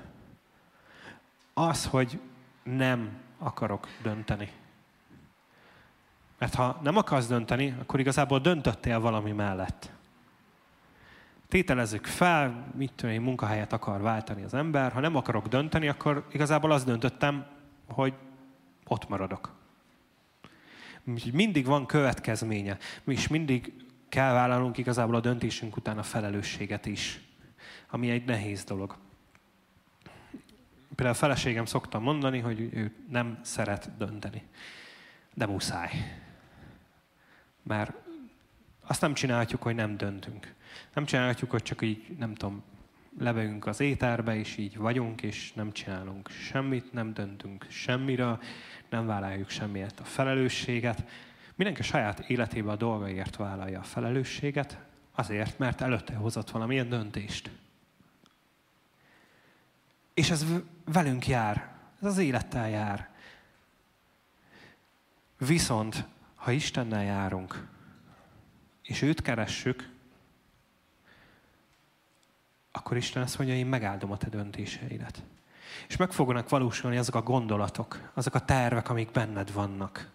Az, 1.54 1.86
hogy 1.86 2.20
nem 2.76 3.10
akarok 3.38 3.88
dönteni. 4.02 4.50
Mert 6.38 6.54
ha 6.54 6.80
nem 6.82 6.96
akarsz 6.96 7.26
dönteni, 7.26 7.76
akkor 7.80 8.00
igazából 8.00 8.38
döntöttél 8.38 9.00
valami 9.00 9.32
mellett. 9.32 9.90
Tételezzük 11.48 12.06
fel, 12.06 12.66
mit 12.76 12.92
tudom 12.92 13.14
én, 13.14 13.20
munkahelyet 13.20 13.72
akar 13.72 14.00
váltani 14.00 14.42
az 14.42 14.54
ember. 14.54 14.92
Ha 14.92 15.00
nem 15.00 15.16
akarok 15.16 15.46
dönteni, 15.46 15.88
akkor 15.88 16.26
igazából 16.32 16.70
azt 16.72 16.86
döntöttem, 16.86 17.46
hogy 17.88 18.14
ott 18.86 19.08
maradok. 19.08 19.54
Mindig 21.32 21.66
van 21.66 21.86
következménye, 21.86 22.78
és 23.04 23.28
mindig 23.28 23.72
kell 24.08 24.32
vállalnunk 24.32 24.78
igazából 24.78 25.14
a 25.14 25.20
döntésünk 25.20 25.76
után 25.76 25.98
a 25.98 26.02
felelősséget 26.02 26.86
is, 26.86 27.20
ami 27.90 28.10
egy 28.10 28.24
nehéz 28.24 28.64
dolog. 28.64 28.96
Például 30.94 31.16
a 31.16 31.20
feleségem 31.20 31.64
szoktam 31.64 32.02
mondani, 32.02 32.38
hogy 32.38 32.60
ő 32.60 32.94
nem 33.08 33.38
szeret 33.42 33.96
dönteni. 33.96 34.42
De 35.34 35.46
muszáj. 35.46 35.90
Mert 37.62 37.92
azt 38.86 39.00
nem 39.00 39.14
csinálhatjuk, 39.14 39.62
hogy 39.62 39.74
nem 39.74 39.96
döntünk. 39.96 40.54
Nem 40.94 41.04
csinálhatjuk, 41.04 41.50
hogy 41.50 41.62
csak 41.62 41.82
így, 41.82 42.16
nem 42.18 42.34
tudom, 42.34 42.62
levegünk 43.18 43.66
az 43.66 43.80
étárbe, 43.80 44.36
és 44.36 44.56
így 44.56 44.76
vagyunk, 44.76 45.22
és 45.22 45.52
nem 45.52 45.72
csinálunk 45.72 46.30
semmit, 46.30 46.92
nem 46.92 47.12
döntünk 47.12 47.66
semmire, 47.68 48.38
nem 48.88 49.06
vállaljuk 49.06 49.48
semmiért 49.48 50.00
a 50.00 50.04
felelősséget. 50.04 51.04
Mindenki 51.54 51.80
a 51.80 51.84
saját 51.84 52.18
életében 52.18 52.72
a 52.72 52.76
dolgaiért 52.76 53.36
vállalja 53.36 53.78
a 53.78 53.82
felelősséget, 53.82 54.78
azért, 55.14 55.58
mert 55.58 55.80
előtte 55.80 56.14
hozott 56.14 56.50
valamilyen 56.50 56.88
döntést. 56.88 57.50
És 60.14 60.30
ez 60.30 60.46
velünk 60.92 61.26
jár, 61.26 61.68
ez 62.00 62.06
az 62.06 62.18
élettel 62.18 62.68
jár. 62.68 63.08
Viszont, 65.38 66.04
ha 66.34 66.50
Istennel 66.50 67.04
járunk, 67.04 67.66
és 68.82 69.02
őt 69.02 69.22
keressük, 69.22 69.88
akkor 72.72 72.96
Isten 72.96 73.22
azt 73.22 73.38
mondja, 73.38 73.56
én 73.56 73.66
megáldom 73.66 74.10
a 74.10 74.16
te 74.16 74.28
döntéseidet. 74.28 75.22
És 75.88 75.96
meg 75.96 76.12
fognak 76.12 76.48
valósulni 76.48 76.96
azok 76.96 77.14
a 77.14 77.22
gondolatok, 77.22 78.10
azok 78.14 78.34
a 78.34 78.44
tervek, 78.44 78.88
amik 78.88 79.10
benned 79.10 79.52
vannak. 79.52 80.10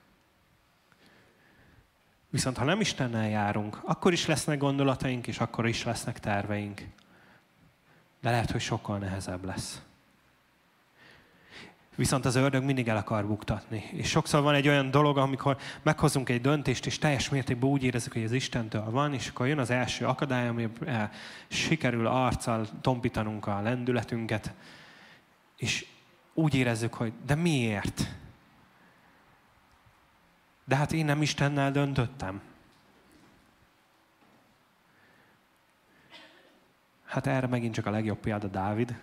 Viszont 2.30 2.58
ha 2.58 2.66
nem 2.66 2.82
Istennel 2.82 3.30
járunk, 3.30 3.80
akkor 3.84 4.14
is 4.14 4.26
lesznek 4.26 4.58
gondolataink, 4.58 5.28
és 5.28 5.40
akkor 5.40 5.68
is 5.68 5.84
lesznek 5.84 6.20
terveink. 6.20 6.82
De 8.22 8.30
lehet, 8.30 8.52
hogy 8.52 8.62
sokkal 8.62 8.98
nehezebb 8.98 9.46
lesz. 9.46 9.85
Viszont 11.96 12.26
az 12.26 12.36
ördög 12.36 12.64
mindig 12.64 12.88
el 12.88 12.98
akar 12.98 13.28
buktatni. 13.28 13.84
És 13.92 14.10
sokszor 14.10 14.42
van 14.42 14.54
egy 14.54 14.68
olyan 14.68 14.92
dolog, 14.92 15.18
amikor 15.18 15.58
meghozunk 15.84 16.30
egy 16.30 16.42
döntést, 16.42 16.86
és 16.86 16.98
teljes 16.98 17.30
mértékben 17.30 17.70
úgy 17.70 17.84
érezzük, 17.84 18.14
hogy 18.14 18.24
ez 18.24 18.32
Istentől 18.32 18.90
van, 18.90 19.14
és 19.14 19.28
akkor 19.28 19.48
jön 19.48 19.60
az 19.60 19.70
első 19.70 20.06
akadály, 20.06 20.48
ami 20.48 20.70
sikerül 21.48 22.08
arccal 22.08 22.68
tompítanunk 22.82 23.48
a 23.48 23.62
lendületünket, 23.62 24.54
és 25.58 25.86
úgy 26.34 26.56
érezzük, 26.56 26.94
hogy 26.94 27.14
de 27.26 27.36
miért? 27.36 28.16
De 30.66 30.76
hát 30.76 30.92
én 30.92 31.06
nem 31.06 31.22
Istennel 31.22 31.72
döntöttem. 31.72 32.42
Hát 37.06 37.28
erre 37.28 37.48
megint 37.48 37.74
csak 37.74 37.86
a 37.86 37.92
legjobb 37.92 38.18
példa 38.18 38.48
Dávid, 38.48 38.96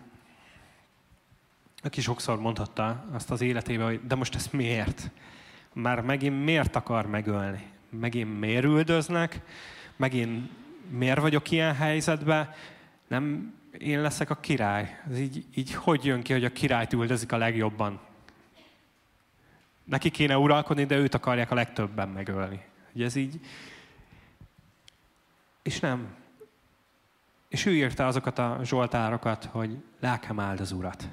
aki 1.83 2.01
sokszor 2.01 2.41
mondhatta 2.41 3.05
azt 3.13 3.31
az 3.31 3.41
életébe, 3.41 3.85
hogy 3.85 4.07
de 4.07 4.15
most 4.15 4.35
ezt 4.35 4.53
miért? 4.53 5.11
Már 5.73 6.01
megint 6.01 6.45
miért 6.45 6.77
akar 6.77 7.07
megölni? 7.07 7.67
Megint 7.89 8.39
miért 8.39 8.65
üldöznek? 8.65 9.41
Megint 9.97 10.51
miért 10.91 11.21
vagyok 11.21 11.51
ilyen 11.51 11.75
helyzetben? 11.75 12.51
Nem 13.09 13.55
én 13.79 14.01
leszek 14.01 14.31
a 14.31 14.35
király. 14.35 15.01
Ez 15.11 15.19
így, 15.19 15.45
így 15.55 15.75
hogy 15.75 16.05
jön 16.05 16.23
ki, 16.23 16.33
hogy 16.33 16.45
a 16.45 16.53
királyt 16.53 16.93
üldözik 16.93 17.33
a 17.33 17.37
legjobban? 17.37 18.01
Neki 19.85 20.11
kéne 20.11 20.39
uralkodni, 20.39 20.85
de 20.85 20.97
őt 20.97 21.15
akarják 21.15 21.51
a 21.51 21.55
legtöbben 21.55 22.09
megölni. 22.09 22.65
Ugye 22.93 23.05
ez 23.05 23.15
így... 23.15 23.41
És 25.63 25.81
nem. 25.81 26.15
És 27.49 27.67
ő 27.67 27.75
írta 27.75 28.07
azokat 28.07 28.39
a 28.39 28.61
zsoltárokat, 28.63 29.45
hogy 29.45 29.83
lelkem 30.01 30.41
áld 30.41 30.61
az 30.61 30.73
urat. 30.73 31.09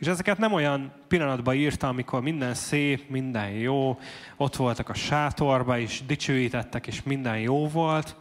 És 0.00 0.06
ezeket 0.06 0.38
nem 0.38 0.52
olyan 0.52 0.92
pillanatban 1.08 1.54
írta, 1.54 1.88
amikor 1.88 2.20
minden 2.20 2.54
szép, 2.54 3.08
minden 3.08 3.50
jó, 3.50 3.98
ott 4.36 4.56
voltak 4.56 4.88
a 4.88 4.94
sátorba, 4.94 5.78
és 5.78 6.02
dicsőítettek, 6.06 6.86
és 6.86 7.02
minden 7.02 7.38
jó 7.38 7.68
volt. 7.68 8.16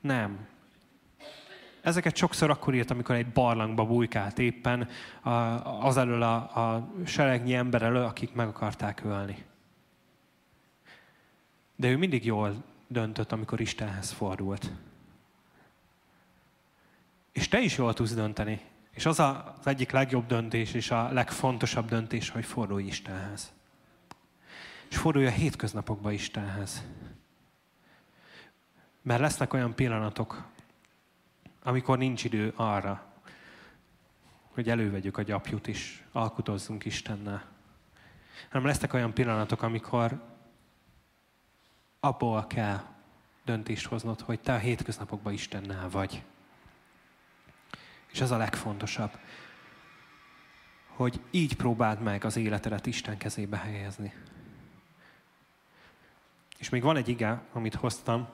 Nem. 0.00 0.46
Ezeket 1.80 2.16
sokszor 2.16 2.50
akkor 2.50 2.74
írt, 2.74 2.90
amikor 2.90 3.14
egy 3.14 3.26
barlangba 3.26 3.86
bujkált 3.86 4.38
éppen 4.38 4.88
az 5.80 5.96
elől 5.96 6.22
a, 6.22 6.34
a 6.34 6.92
selegnyi 7.04 7.54
ember 7.54 7.82
elől, 7.82 8.04
akik 8.04 8.32
meg 8.32 8.48
akarták 8.48 9.04
ölni. 9.04 9.44
De 11.76 11.88
ő 11.88 11.96
mindig 11.96 12.24
jól 12.24 12.64
döntött, 12.86 13.32
amikor 13.32 13.60
Istenhez 13.60 14.10
fordult. 14.10 14.70
És 17.32 17.48
te 17.48 17.58
is 17.60 17.76
jól 17.76 17.94
tudsz 17.94 18.14
dönteni. 18.14 18.60
És 18.94 19.06
az 19.06 19.18
az 19.18 19.66
egyik 19.66 19.90
legjobb 19.90 20.26
döntés 20.26 20.74
és 20.74 20.90
a 20.90 21.12
legfontosabb 21.12 21.88
döntés, 21.88 22.28
hogy 22.28 22.44
fordulj 22.44 22.84
Istenhez. 22.84 23.52
És 24.88 24.96
fordulj 24.96 25.26
a 25.26 25.30
hétköznapokba 25.30 26.12
Istenhez. 26.12 26.84
Mert 29.02 29.20
lesznek 29.20 29.52
olyan 29.52 29.74
pillanatok, 29.74 30.46
amikor 31.62 31.98
nincs 31.98 32.24
idő 32.24 32.52
arra, 32.56 33.04
hogy 34.54 34.68
elővegyük 34.68 35.18
a 35.18 35.22
gyapjút 35.22 35.66
is, 35.66 36.04
alkutozzunk 36.12 36.84
Istennel. 36.84 37.44
Hanem 38.50 38.66
lesznek 38.66 38.92
olyan 38.92 39.14
pillanatok, 39.14 39.62
amikor 39.62 40.22
abból 42.00 42.46
kell 42.46 42.80
döntést 43.44 43.86
hoznod, 43.86 44.20
hogy 44.20 44.40
te 44.40 44.54
a 44.54 44.58
hétköznapokban 44.58 45.32
Istennel 45.32 45.88
vagy. 45.88 46.22
És 48.14 48.20
ez 48.20 48.30
a 48.30 48.36
legfontosabb, 48.36 49.18
hogy 50.86 51.20
így 51.30 51.56
próbáld 51.56 52.00
meg 52.00 52.24
az 52.24 52.36
életedet 52.36 52.86
Isten 52.86 53.16
kezébe 53.16 53.56
helyezni. 53.56 54.14
És 56.58 56.68
még 56.68 56.82
van 56.82 56.96
egy 56.96 57.08
ige, 57.08 57.42
amit 57.52 57.74
hoztam, 57.74 58.28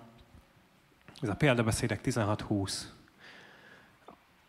ez 1.23 1.29
a 1.29 1.37
példabeszédek 1.37 2.01
16-20. 2.05 2.75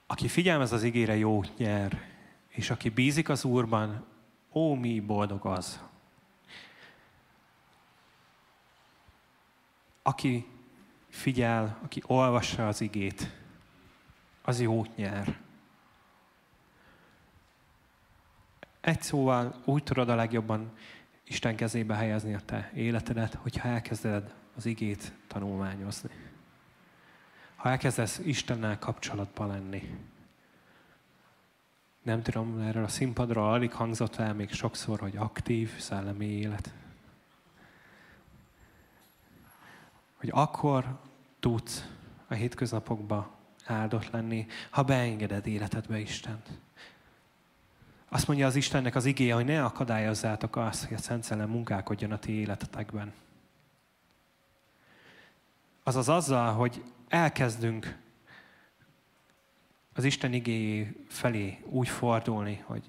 Aki 0.07 0.27
figyelmez 0.27 0.71
az 0.71 0.83
igére, 0.83 1.15
jót 1.15 1.57
nyer, 1.57 2.01
és 2.47 2.69
aki 2.69 2.89
bízik 2.89 3.29
az 3.29 3.43
Úrban, 3.43 4.05
ó, 4.53 4.73
mi 4.73 4.99
boldog 4.99 5.45
az. 5.45 5.81
Aki 10.01 10.45
figyel, 11.09 11.79
aki 11.83 12.01
olvassa 12.05 12.67
az 12.67 12.81
igét, 12.81 13.40
az 14.41 14.61
jót 14.61 14.95
nyer. 14.95 15.39
Egy 18.81 19.01
szóval 19.01 19.61
úgy 19.65 19.83
tudod 19.83 20.09
a 20.09 20.15
legjobban 20.15 20.71
Isten 21.23 21.55
kezébe 21.55 21.95
helyezni 21.95 22.33
a 22.33 22.39
te 22.45 22.71
életedet, 22.73 23.33
hogyha 23.33 23.67
elkezded 23.67 24.33
az 24.55 24.65
igét 24.65 25.13
tanulmányozni. 25.27 26.09
Ha 27.55 27.69
elkezdesz 27.69 28.17
Istennel 28.17 28.79
kapcsolatban 28.79 29.47
lenni. 29.47 29.97
Nem 32.01 32.21
tudom, 32.21 32.59
erről 32.59 32.83
a 32.83 32.87
színpadról 32.87 33.51
alig 33.51 33.73
hangzott 33.73 34.15
el 34.15 34.33
még 34.33 34.51
sokszor, 34.51 34.99
hogy 34.99 35.17
aktív 35.17 35.77
szellemi 35.77 36.25
élet. 36.25 36.73
Hogy 40.15 40.29
akkor 40.33 40.99
tudsz 41.39 41.87
a 42.27 42.33
hétköznapokban 42.33 43.40
áldott 43.71 44.09
lenni, 44.09 44.47
ha 44.69 44.83
beengeded 44.83 45.47
életedbe 45.47 45.99
Istent. 45.99 46.49
Azt 48.09 48.27
mondja 48.27 48.45
az 48.45 48.55
Istennek 48.55 48.95
az 48.95 49.05
igéje, 49.05 49.33
hogy 49.33 49.45
ne 49.45 49.63
akadályozzátok 49.63 50.55
azt, 50.55 50.85
hogy 50.85 50.97
a 50.97 50.99
Szent 50.99 51.23
Szellem 51.23 51.49
munkálkodjon 51.49 52.11
a 52.11 52.19
ti 52.19 52.31
életetekben. 52.31 53.13
Azaz 55.83 56.09
azzal, 56.09 56.53
hogy 56.53 56.83
elkezdünk 57.07 57.97
az 59.93 60.03
Isten 60.03 60.33
igéjé 60.33 61.05
felé 61.07 61.59
úgy 61.65 61.87
fordulni, 61.87 62.63
hogy 62.65 62.83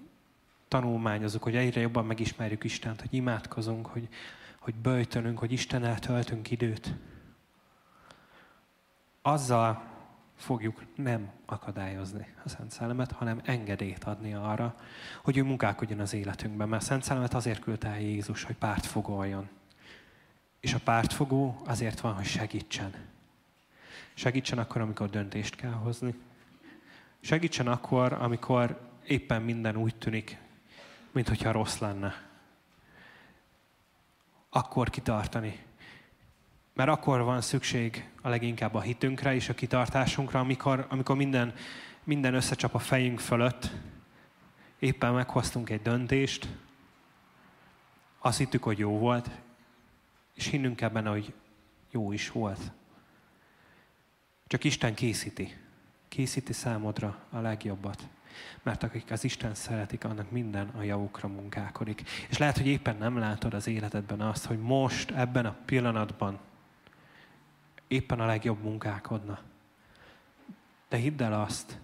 tanulmányozunk, 0.68 1.42
hogy 1.42 1.56
egyre 1.56 1.80
jobban 1.80 2.06
megismerjük 2.06 2.64
Istent, 2.64 3.00
hogy 3.00 3.14
imádkozunk, 3.14 3.86
hogy, 3.86 4.08
hogy 4.58 4.74
böjtönünk, 4.74 5.38
hogy 5.38 5.52
Istennel 5.52 5.98
töltünk 5.98 6.50
időt. 6.50 6.94
Azzal 9.22 9.91
fogjuk 10.42 10.84
nem 10.94 11.30
akadályozni 11.46 12.34
a 12.44 12.48
Szent 12.48 12.70
Szellemet, 12.70 13.12
hanem 13.12 13.40
engedélyt 13.44 14.04
adni 14.04 14.34
arra, 14.34 14.74
hogy 15.22 15.36
ő 15.36 15.42
munkálkodjon 15.42 16.00
az 16.00 16.12
életünkben. 16.12 16.68
Mert 16.68 16.82
a 16.82 16.84
Szent 16.84 17.02
Szellemet 17.02 17.34
azért 17.34 17.60
küldte 17.60 17.88
el 17.88 18.00
Jézus, 18.00 18.42
hogy 18.42 18.56
pártfogoljon. 18.56 19.48
És 20.60 20.74
a 20.74 20.78
pártfogó 20.84 21.62
azért 21.64 22.00
van, 22.00 22.14
hogy 22.14 22.24
segítsen. 22.24 22.94
Segítsen 24.14 24.58
akkor, 24.58 24.80
amikor 24.80 25.10
döntést 25.10 25.54
kell 25.54 25.72
hozni. 25.72 26.14
Segítsen 27.20 27.66
akkor, 27.66 28.12
amikor 28.12 28.90
éppen 29.06 29.42
minden 29.42 29.76
úgy 29.76 29.94
tűnik, 29.94 30.38
mintha 31.12 31.52
rossz 31.52 31.78
lenne. 31.78 32.14
Akkor 34.50 34.90
kitartani, 34.90 35.58
mert 36.72 36.90
akkor 36.90 37.22
van 37.22 37.40
szükség 37.40 38.10
a 38.22 38.28
leginkább 38.28 38.74
a 38.74 38.80
hitünkre 38.80 39.34
és 39.34 39.48
a 39.48 39.54
kitartásunkra, 39.54 40.40
amikor, 40.40 40.86
amikor 40.88 41.16
minden, 41.16 41.54
minden 42.04 42.34
összecsap 42.34 42.74
a 42.74 42.78
fejünk 42.78 43.20
fölött, 43.20 43.70
éppen 44.78 45.12
meghoztunk 45.12 45.70
egy 45.70 45.82
döntést, 45.82 46.48
azt 48.18 48.38
hittük, 48.38 48.62
hogy 48.62 48.78
jó 48.78 48.98
volt, 48.98 49.30
és 50.34 50.46
hinnünk 50.46 50.76
kell 50.76 50.88
benne, 50.88 51.10
hogy 51.10 51.32
jó 51.90 52.12
is 52.12 52.30
volt. 52.30 52.72
Csak 54.46 54.64
Isten 54.64 54.94
készíti. 54.94 55.56
Készíti 56.08 56.52
számodra 56.52 57.18
a 57.30 57.38
legjobbat. 57.38 58.08
Mert 58.62 58.82
akik 58.82 59.10
az 59.10 59.24
Isten 59.24 59.54
szeretik, 59.54 60.04
annak 60.04 60.30
minden 60.30 60.68
a 60.68 60.82
javukra 60.82 61.28
munkálkodik. 61.28 62.02
És 62.28 62.38
lehet, 62.38 62.56
hogy 62.56 62.66
éppen 62.66 62.96
nem 62.96 63.18
látod 63.18 63.54
az 63.54 63.66
életedben 63.66 64.20
azt, 64.20 64.44
hogy 64.44 64.58
most, 64.58 65.10
ebben 65.10 65.46
a 65.46 65.56
pillanatban 65.64 66.38
éppen 67.92 68.20
a 68.20 68.26
legjobb 68.26 68.62
munkálkodna. 68.62 69.38
De 70.88 70.96
hidd 70.96 71.22
el 71.22 71.40
azt, 71.40 71.78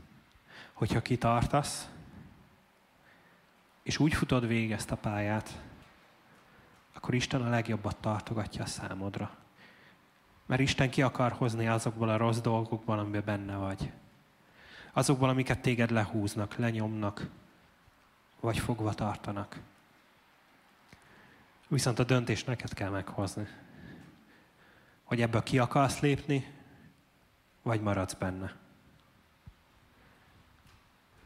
hogyha 0.73 1.03
kitartasz, 1.03 1.89
és 3.83 3.99
úgy 3.99 4.15
futod 4.15 4.47
végig 4.47 4.73
ezt 4.73 4.91
a 4.91 4.97
pályát, 4.97 5.61
akkor 6.93 7.15
Isten 7.15 7.43
a 7.43 7.49
legjobbat 7.49 7.97
tartogatja 7.97 8.63
a 8.63 8.67
számodra. 8.67 9.37
Mert 10.47 10.61
Isten 10.61 10.91
ki 10.91 11.03
akar 11.03 11.33
hozni 11.33 11.69
azokból 11.69 12.09
a 12.09 12.17
rossz 12.17 12.39
dolgokból, 12.39 12.99
amiben 12.99 13.25
benne 13.25 13.57
vagy. 13.57 13.93
Azokból, 14.93 15.29
amiket 15.29 15.61
téged 15.61 15.91
lehúznak, 15.91 16.57
lenyomnak, 16.57 17.29
vagy 18.41 18.59
fogva 18.59 18.95
tartanak. 18.95 19.61
Viszont 21.69 21.99
a 21.99 22.05
döntést 22.05 22.47
neked 22.47 22.75
kell 22.75 22.91
meghozni 22.91 23.49
hogy 25.09 25.21
ebből 25.21 25.43
ki 25.43 25.59
akarsz 25.59 26.01
lépni, 26.01 26.55
vagy 27.63 27.81
maradsz 27.81 28.15
benne. 28.15 28.57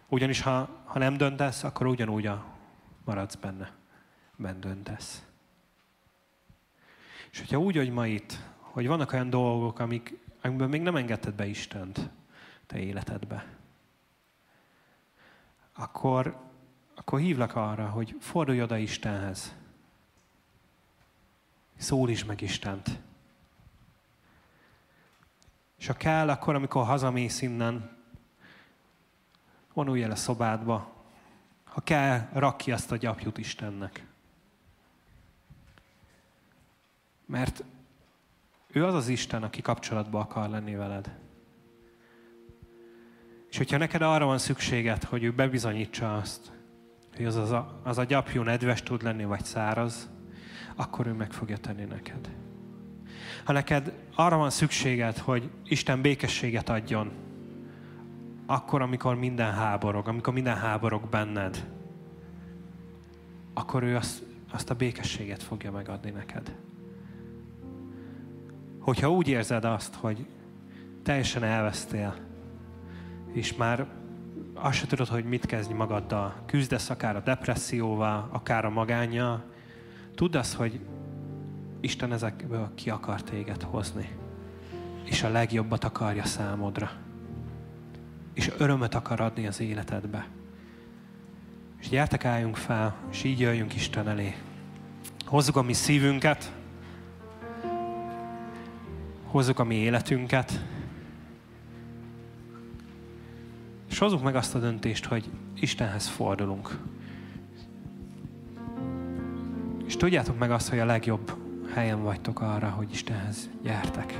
Ugyanis 0.08 0.40
ha, 0.40 0.82
ha 0.84 0.98
nem 0.98 1.16
döntesz, 1.16 1.64
akkor 1.64 1.86
ugyanúgy 1.86 2.26
a 2.26 2.44
maradsz 3.04 3.34
benne. 3.34 3.72
Ben 4.36 4.60
döntesz. 4.60 5.24
És 7.30 7.38
hogyha 7.38 7.58
úgy, 7.58 7.76
hogy 7.76 7.90
ma 7.90 8.06
itt, 8.06 8.38
hogy 8.58 8.86
vannak 8.86 9.12
olyan 9.12 9.30
dolgok, 9.30 9.78
amik, 9.78 10.18
amikben 10.42 10.68
még 10.68 10.82
nem 10.82 10.96
engedted 10.96 11.34
be 11.34 11.46
Istent 11.46 12.10
te 12.66 12.78
életedbe, 12.78 13.46
akkor, 15.72 16.40
akkor 16.94 17.20
hívlak 17.20 17.56
arra, 17.56 17.88
hogy 17.88 18.16
fordulj 18.20 18.62
oda 18.62 18.76
Istenhez. 18.76 19.54
Szólítsd 21.76 22.26
meg 22.26 22.40
Istent. 22.40 23.00
És 25.82 25.88
ha 25.88 25.94
kell, 25.94 26.28
akkor 26.28 26.54
amikor 26.54 26.84
hazamész 26.84 27.42
innen, 27.42 27.90
vonulj 29.72 30.02
el 30.02 30.10
a 30.10 30.16
szobádba. 30.16 30.92
Ha 31.64 31.80
kell, 31.80 32.28
rak 32.32 32.56
ki 32.56 32.72
azt 32.72 32.92
a 32.92 32.96
gyapjút 32.96 33.38
Istennek. 33.38 34.06
Mert 37.26 37.64
ő 38.66 38.84
az 38.84 38.94
az 38.94 39.08
Isten, 39.08 39.42
aki 39.42 39.62
kapcsolatba 39.62 40.20
akar 40.20 40.48
lenni 40.48 40.74
veled. 40.74 41.18
És 43.48 43.56
hogyha 43.56 43.76
neked 43.76 44.02
arra 44.02 44.24
van 44.24 44.38
szükséged, 44.38 45.04
hogy 45.04 45.24
ő 45.24 45.32
bebizonyítsa 45.32 46.16
azt, 46.16 46.52
hogy 47.16 47.24
az, 47.24 47.36
az, 47.36 47.50
a, 47.50 47.80
az 47.82 47.98
a 47.98 48.04
gyapjú 48.04 48.42
nedves 48.42 48.82
tud 48.82 49.02
lenni, 49.02 49.24
vagy 49.24 49.44
száraz, 49.44 50.10
akkor 50.76 51.06
ő 51.06 51.12
meg 51.12 51.32
fogja 51.32 51.56
tenni 51.56 51.84
neked. 51.84 52.41
Ha 53.44 53.52
neked 53.52 53.92
arra 54.14 54.36
van 54.36 54.50
szükséged, 54.50 55.18
hogy 55.18 55.50
Isten 55.64 56.00
békességet 56.00 56.68
adjon, 56.68 57.10
akkor, 58.46 58.82
amikor 58.82 59.14
minden 59.14 59.52
háborog, 59.52 60.08
amikor 60.08 60.32
minden 60.32 60.56
háborog 60.56 61.08
benned, 61.08 61.66
akkor 63.54 63.82
ő 63.82 63.96
azt, 63.96 64.22
azt 64.52 64.70
a 64.70 64.74
békességet 64.74 65.42
fogja 65.42 65.70
megadni 65.70 66.10
neked. 66.10 66.54
Hogyha 68.78 69.10
úgy 69.10 69.28
érzed 69.28 69.64
azt, 69.64 69.94
hogy 69.94 70.26
teljesen 71.02 71.42
elvesztél, 71.42 72.16
és 73.32 73.54
már 73.54 73.86
azt 74.54 74.78
se 74.78 74.86
tudod, 74.86 75.08
hogy 75.08 75.24
mit 75.24 75.46
kezdj 75.46 75.72
magaddal, 75.72 76.34
küzdesz 76.46 76.90
akár 76.90 77.16
a 77.16 77.20
depresszióval, 77.20 78.28
akár 78.32 78.64
a 78.64 78.70
magányjal, 78.70 79.44
tudd 80.14 80.36
azt, 80.36 80.54
hogy 80.54 80.80
Isten 81.82 82.12
ezekből 82.12 82.70
ki 82.74 82.90
akar 82.90 83.22
téged 83.22 83.62
hozni. 83.62 84.08
És 85.04 85.22
a 85.22 85.28
legjobbat 85.28 85.84
akarja 85.84 86.24
számodra. 86.24 86.90
És 88.34 88.52
örömöt 88.58 88.94
akar 88.94 89.20
adni 89.20 89.46
az 89.46 89.60
életedbe. 89.60 90.26
És 91.80 91.88
gyertek, 91.88 92.24
álljunk 92.24 92.56
fel, 92.56 92.96
és 93.10 93.24
így 93.24 93.40
jöjjünk 93.40 93.74
Isten 93.74 94.08
elé. 94.08 94.34
Hozzuk 95.24 95.56
a 95.56 95.62
mi 95.62 95.72
szívünket, 95.72 96.52
hozzuk 99.24 99.58
a 99.58 99.64
mi 99.64 99.74
életünket, 99.74 100.64
és 103.90 103.98
hozzuk 103.98 104.22
meg 104.22 104.36
azt 104.36 104.54
a 104.54 104.58
döntést, 104.58 105.04
hogy 105.04 105.30
Istenhez 105.54 106.08
fordulunk. 106.08 106.78
És 109.86 109.96
tudjátok 109.96 110.38
meg 110.38 110.50
azt, 110.50 110.68
hogy 110.68 110.78
a 110.78 110.84
legjobb 110.84 111.41
helyen 111.74 112.02
vagytok 112.02 112.40
arra, 112.40 112.68
hogy 112.68 112.90
Istenhez 112.90 113.50
gyertek. 113.62 114.18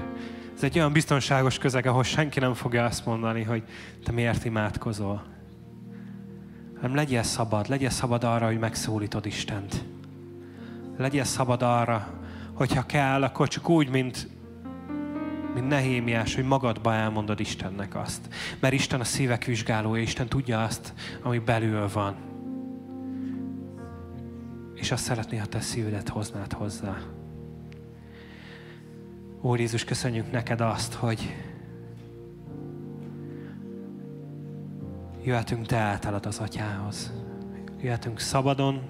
Ez 0.56 0.62
egy 0.62 0.78
olyan 0.78 0.92
biztonságos 0.92 1.58
közeg, 1.58 1.86
ahol 1.86 2.02
senki 2.02 2.40
nem 2.40 2.54
fogja 2.54 2.84
azt 2.84 3.06
mondani, 3.06 3.42
hogy 3.42 3.62
te 4.04 4.12
miért 4.12 4.44
imádkozol. 4.44 5.22
Hanem 6.74 6.94
legyél 6.94 7.22
szabad, 7.22 7.68
legyél 7.68 7.90
szabad 7.90 8.24
arra, 8.24 8.46
hogy 8.46 8.58
megszólítod 8.58 9.26
Istent. 9.26 9.84
Legyél 10.96 11.24
szabad 11.24 11.62
arra, 11.62 12.20
hogyha 12.52 12.86
kell, 12.86 13.22
akkor 13.22 13.48
csak 13.48 13.68
úgy, 13.68 13.88
mint, 13.88 14.28
mint 15.54 15.68
Nehémiás, 15.68 16.34
hogy 16.34 16.44
magadba 16.44 16.94
elmondod 16.94 17.40
Istennek 17.40 17.94
azt. 17.94 18.28
Mert 18.60 18.74
Isten 18.74 19.00
a 19.00 19.04
szívek 19.04 19.44
vizsgálója, 19.44 20.02
Isten 20.02 20.28
tudja 20.28 20.62
azt, 20.62 20.92
ami 21.22 21.38
belül 21.38 21.88
van. 21.92 22.14
És 24.74 24.92
azt 24.92 25.04
szeretné, 25.04 25.36
ha 25.36 25.46
te 25.46 25.60
szívedet 25.60 26.08
hoznád 26.08 26.52
hozzá. 26.52 26.98
Úr 29.44 29.58
Jézus, 29.58 29.84
köszönjük 29.84 30.30
neked 30.30 30.60
azt, 30.60 30.94
hogy 30.94 31.34
jöhetünk 35.22 35.66
te 35.66 35.76
általad 35.76 36.26
az 36.26 36.38
atyához. 36.38 37.12
Jöhetünk 37.80 38.18
szabadon, 38.18 38.82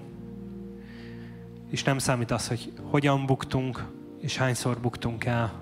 és 1.69 1.83
nem 1.83 1.97
számít 1.97 2.31
az, 2.31 2.47
hogy 2.47 2.73
hogyan 2.81 3.25
buktunk, 3.25 3.85
és 4.19 4.37
hányszor 4.37 4.79
buktunk 4.79 5.25
el. 5.25 5.53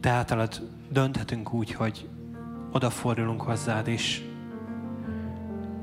Te 0.00 0.10
általad 0.10 0.68
dönthetünk 0.90 1.52
úgy, 1.52 1.72
hogy 1.72 2.08
odafordulunk 2.72 3.42
hozzád, 3.42 3.88
és 3.88 4.22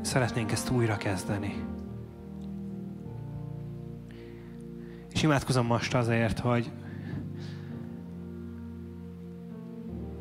szeretnénk 0.02 0.52
ezt 0.52 0.70
újra 0.70 0.98
kezdeni. 0.98 1.69
És 5.20 5.26
imádkozom 5.26 5.66
most 5.66 5.94
azért, 5.94 6.40
hogy 6.40 6.72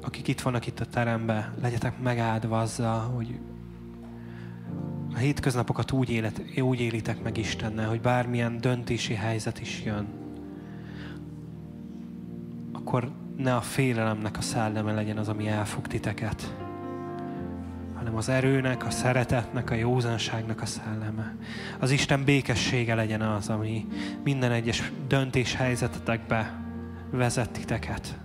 akik 0.03 0.29
itt 0.29 0.41
vannak 0.41 0.67
itt 0.67 0.81
a 0.81 0.85
teremben, 0.85 1.55
legyetek 1.61 2.01
megáldva 2.01 2.61
azzal, 2.61 3.01
hogy 3.01 3.39
a 5.15 5.17
hétköznapokat 5.17 5.93
úgy, 5.93 6.11
élet, 6.11 6.43
úgy 6.61 6.81
élitek 6.81 7.23
meg 7.23 7.37
Istennel, 7.37 7.89
hogy 7.89 8.01
bármilyen 8.01 8.61
döntési 8.61 9.15
helyzet 9.15 9.61
is 9.61 9.83
jön, 9.85 10.09
akkor 12.73 13.13
ne 13.37 13.55
a 13.55 13.61
félelemnek 13.61 14.37
a 14.37 14.41
szelleme 14.41 14.93
legyen 14.93 15.19
az, 15.19 15.29
ami 15.29 15.49
elfog 15.49 15.87
titeket, 15.87 16.68
hanem 17.99 18.17
az 18.17 18.29
erőnek, 18.29 18.87
a 18.87 18.91
szeretetnek, 18.91 19.71
a 19.71 19.75
józanságnak 19.75 20.61
a 20.61 20.67
szelleme. 20.67 21.37
Az 21.79 21.91
Isten 21.91 22.25
békessége 22.25 22.95
legyen 22.95 23.21
az, 23.21 23.49
ami 23.49 23.87
minden 24.25 24.53
egyes 24.53 24.93
döntés 25.09 25.55
helyzetetekbe 25.55 26.65
vezet 27.11 27.51
titeket. 27.51 28.19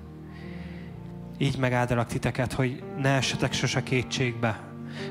Így 1.38 1.58
megáldalak 1.58 2.08
titeket, 2.08 2.54
hogy 2.54 2.84
ne 2.98 3.10
essetek 3.10 3.54
sose 3.54 3.84
kétségbe, 3.84 4.60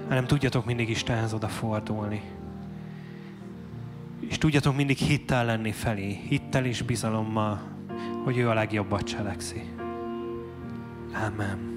hanem 0.09 0.27
tudjatok 0.27 0.65
mindig 0.65 0.89
Istenhez 0.89 1.33
odafordulni. 1.33 2.23
És 4.21 4.39
tudjatok 4.39 4.77
mindig 4.77 4.97
hittel 4.97 5.45
lenni 5.45 5.73
felé, 5.73 6.21
hittel 6.29 6.65
és 6.65 6.83
bizalommal, 6.83 7.63
hogy 8.25 8.37
ő 8.39 8.49
a 8.49 8.55
legjobbat 8.55 9.03
cselekszi. 9.03 9.63
Amen. 11.27 11.72